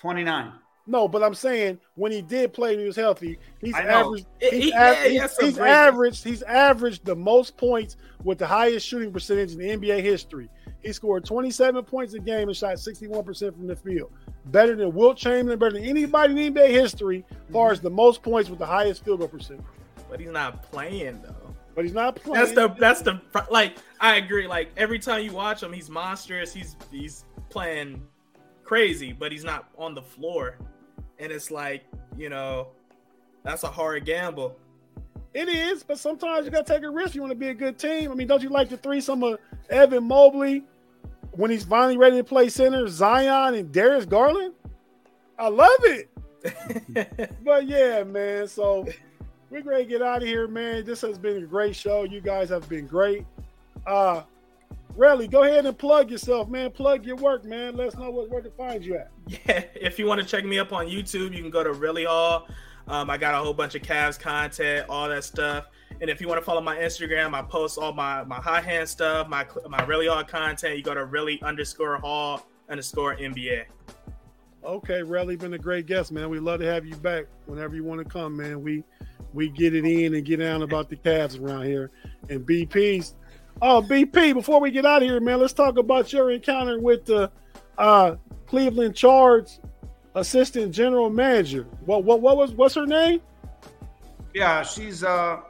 [0.00, 0.52] 29.
[0.86, 4.26] No, but I'm saying when he did play and he was healthy, he's averaged.
[4.40, 6.24] He's, he, yeah, he's, he's averaged.
[6.24, 10.48] He's averaged the most points with the highest shooting percentage in NBA history.
[10.82, 14.10] He scored 27 points a game and shot 61% from the field.
[14.46, 17.72] Better than Wilt Chamberlain, better than anybody in NBA history, as far mhm.
[17.72, 19.64] as the most points with the highest field goal percentage.
[20.08, 21.54] But he's not playing though.
[21.74, 22.44] But he's not playing.
[22.44, 23.20] That's the that's the
[23.50, 24.46] like I agree.
[24.46, 26.52] Like every time you watch him, he's monstrous.
[26.52, 28.02] He's he's playing
[28.64, 30.56] crazy, but he's not on the floor.
[31.18, 31.84] And it's like,
[32.16, 32.68] you know,
[33.44, 34.56] that's a hard gamble.
[35.32, 37.14] It is, but sometimes you gotta take a risk.
[37.14, 38.10] You want to be a good team.
[38.10, 40.64] I mean, don't you like the threesome of Evan Mobley
[41.32, 44.54] when he's finally ready to play center, Zion and Darius Garland?
[45.38, 46.10] I love it.
[47.44, 48.48] but yeah, man.
[48.48, 48.86] So
[49.50, 50.84] we're going to get out of here, man.
[50.84, 52.02] This has been a great show.
[52.02, 53.24] You guys have been great.
[53.86, 54.22] Uh
[54.96, 56.70] Relly, go ahead and plug yourself, man.
[56.70, 57.76] Plug your work, man.
[57.76, 59.10] Let us know what, where to find you at.
[59.46, 62.04] Yeah, if you want to check me up on YouTube, you can go to Relly
[62.04, 62.48] Hall.
[62.90, 65.68] Um, I got a whole bunch of Cavs content, all that stuff.
[66.00, 68.88] And if you want to follow my Instagram, I post all my my high hand
[68.88, 70.76] stuff, my my Relly Hall content.
[70.76, 73.66] You go to relly underscore Hall underscore NBA.
[74.64, 76.28] Okay, Relly, been a great guest, man.
[76.30, 78.60] We'd love to have you back whenever you want to come, man.
[78.60, 78.82] We
[79.34, 81.92] we get it in and get down about the Cavs around here.
[82.28, 83.14] And BP's
[83.62, 87.04] oh BP, before we get out of here, man, let's talk about your encounter with
[87.04, 87.30] the
[87.78, 88.16] uh,
[88.46, 89.60] Cleveland Charge
[90.14, 91.66] assistant general manager.
[91.84, 93.20] What what what was what's her name?
[94.34, 95.40] Yeah, she's uh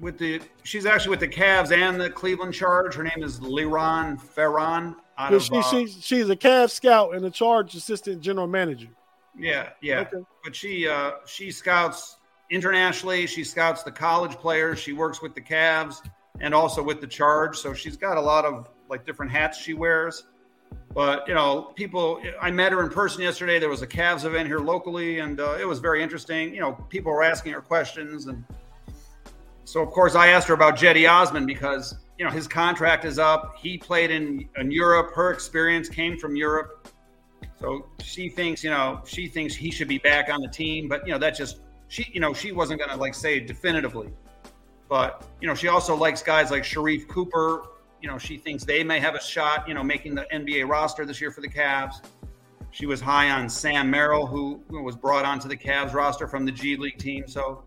[0.00, 2.94] with the she's actually with the Cavs and the Cleveland Charge.
[2.94, 4.96] Her name is Liron Ferron.
[5.16, 8.88] Out she, uh, she's she's a Cavs scout and a Charge assistant general manager.
[9.36, 10.00] Yeah, yeah.
[10.00, 10.24] Okay.
[10.42, 12.18] But she uh she scouts
[12.50, 13.26] internationally.
[13.26, 14.78] She scouts the college players.
[14.78, 16.06] She works with the Cavs
[16.40, 17.56] and also with the Charge.
[17.56, 20.24] So she's got a lot of like different hats she wears.
[20.94, 22.22] But you know, people.
[22.40, 23.58] I met her in person yesterday.
[23.58, 26.54] There was a Cavs event here locally, and uh, it was very interesting.
[26.54, 28.44] You know, people were asking her questions, and
[29.64, 33.18] so of course I asked her about Cedi Osman because you know his contract is
[33.18, 33.56] up.
[33.58, 35.12] He played in in Europe.
[35.14, 36.88] Her experience came from Europe.
[37.60, 41.06] So she thinks, you know, she thinks he should be back on the team, but
[41.06, 41.58] you know, that just
[41.88, 44.10] she, you know, she wasn't going to like say definitively,
[44.88, 47.62] but you know, she also likes guys like Sharife Cooper.
[48.04, 51.06] You know, she thinks they may have a shot, you know, making the NBA roster
[51.06, 52.04] this year for the Cavs.
[52.70, 56.52] She was high on Sam Merrill, who was brought onto the Cavs roster from the
[56.52, 57.26] G League team.
[57.26, 57.64] So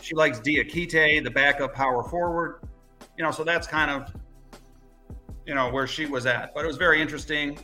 [0.00, 2.60] she likes Diakite, the backup power forward.
[3.18, 4.14] You know, so that's kind of,
[5.44, 6.54] you know, where she was at.
[6.54, 7.58] But it was very interesting.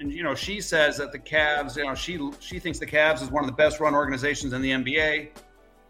[0.00, 3.22] and you know she says that the Cavs, you know, she she thinks the Cavs
[3.22, 5.28] is one of the best run organizations in the NBA,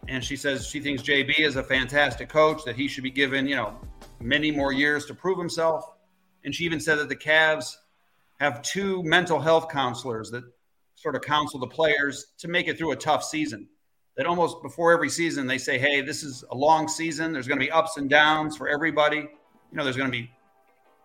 [0.08, 3.48] and she says she thinks JB is a fantastic coach that he should be given
[3.48, 3.80] you know
[4.22, 5.84] many more years to prove himself,
[6.44, 7.76] and she even said that the Cavs
[8.38, 10.44] have two mental health counselors that
[10.94, 13.68] sort of counsel the players to make it through a tough season.
[14.16, 17.32] That almost before every season they say, "Hey, this is a long season.
[17.32, 19.16] There's going to be ups and downs for everybody.
[19.16, 19.28] You
[19.72, 20.30] know, there's going to be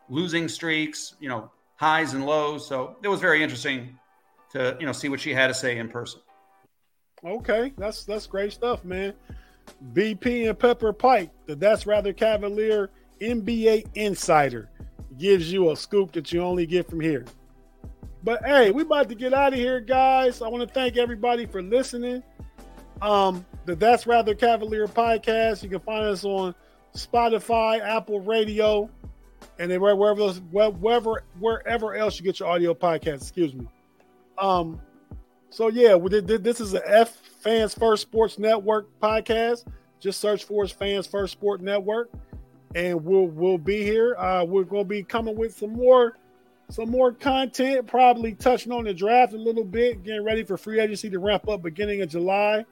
[0.09, 1.15] losing streaks.
[1.20, 2.68] You know." highs and lows.
[2.68, 3.97] So it was very interesting
[4.51, 6.20] to you know see what she had to say in person.
[7.24, 9.13] Okay, that's that's great stuff, man.
[9.93, 12.89] BP and Pepper Pike, the That's Rather Cavalier
[13.22, 14.70] NBA Insider,
[15.18, 17.26] gives you a scoop that you only get from here.
[18.24, 20.41] But hey, we about to get out of here, guys.
[20.41, 22.24] I want to thank everybody for listening.
[23.01, 25.63] Um, the That's Rather Cavalier podcast.
[25.63, 26.55] You can find us on
[26.95, 28.89] Spotify, Apple Radio,
[29.59, 33.22] and then wherever else, wherever wherever else you get your audio podcast.
[33.22, 33.68] Excuse me.
[34.38, 34.82] Um.
[35.49, 39.65] So yeah, we did, this is a F Fans First Sports Network podcast.
[39.99, 42.11] Just search for us, Fans First Sport Network,
[42.76, 44.15] and we'll we'll be here.
[44.15, 46.18] Uh, we're gonna be coming with some more
[46.70, 50.80] some more content, probably touching on the draft a little bit, getting ready for free
[50.80, 52.65] agency to ramp up beginning of July.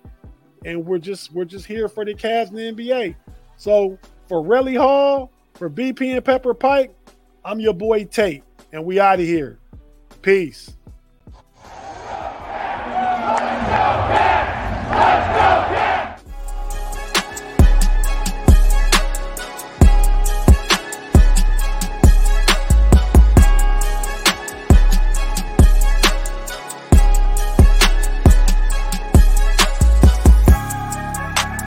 [0.65, 3.15] And we're just we're just here for the Cavs and the NBA.
[3.57, 6.93] So for Relly Hall, for BP and Pepper Pike,
[7.43, 8.43] I'm your boy Tate,
[8.73, 9.59] and we out of here.
[10.21, 10.75] Peace.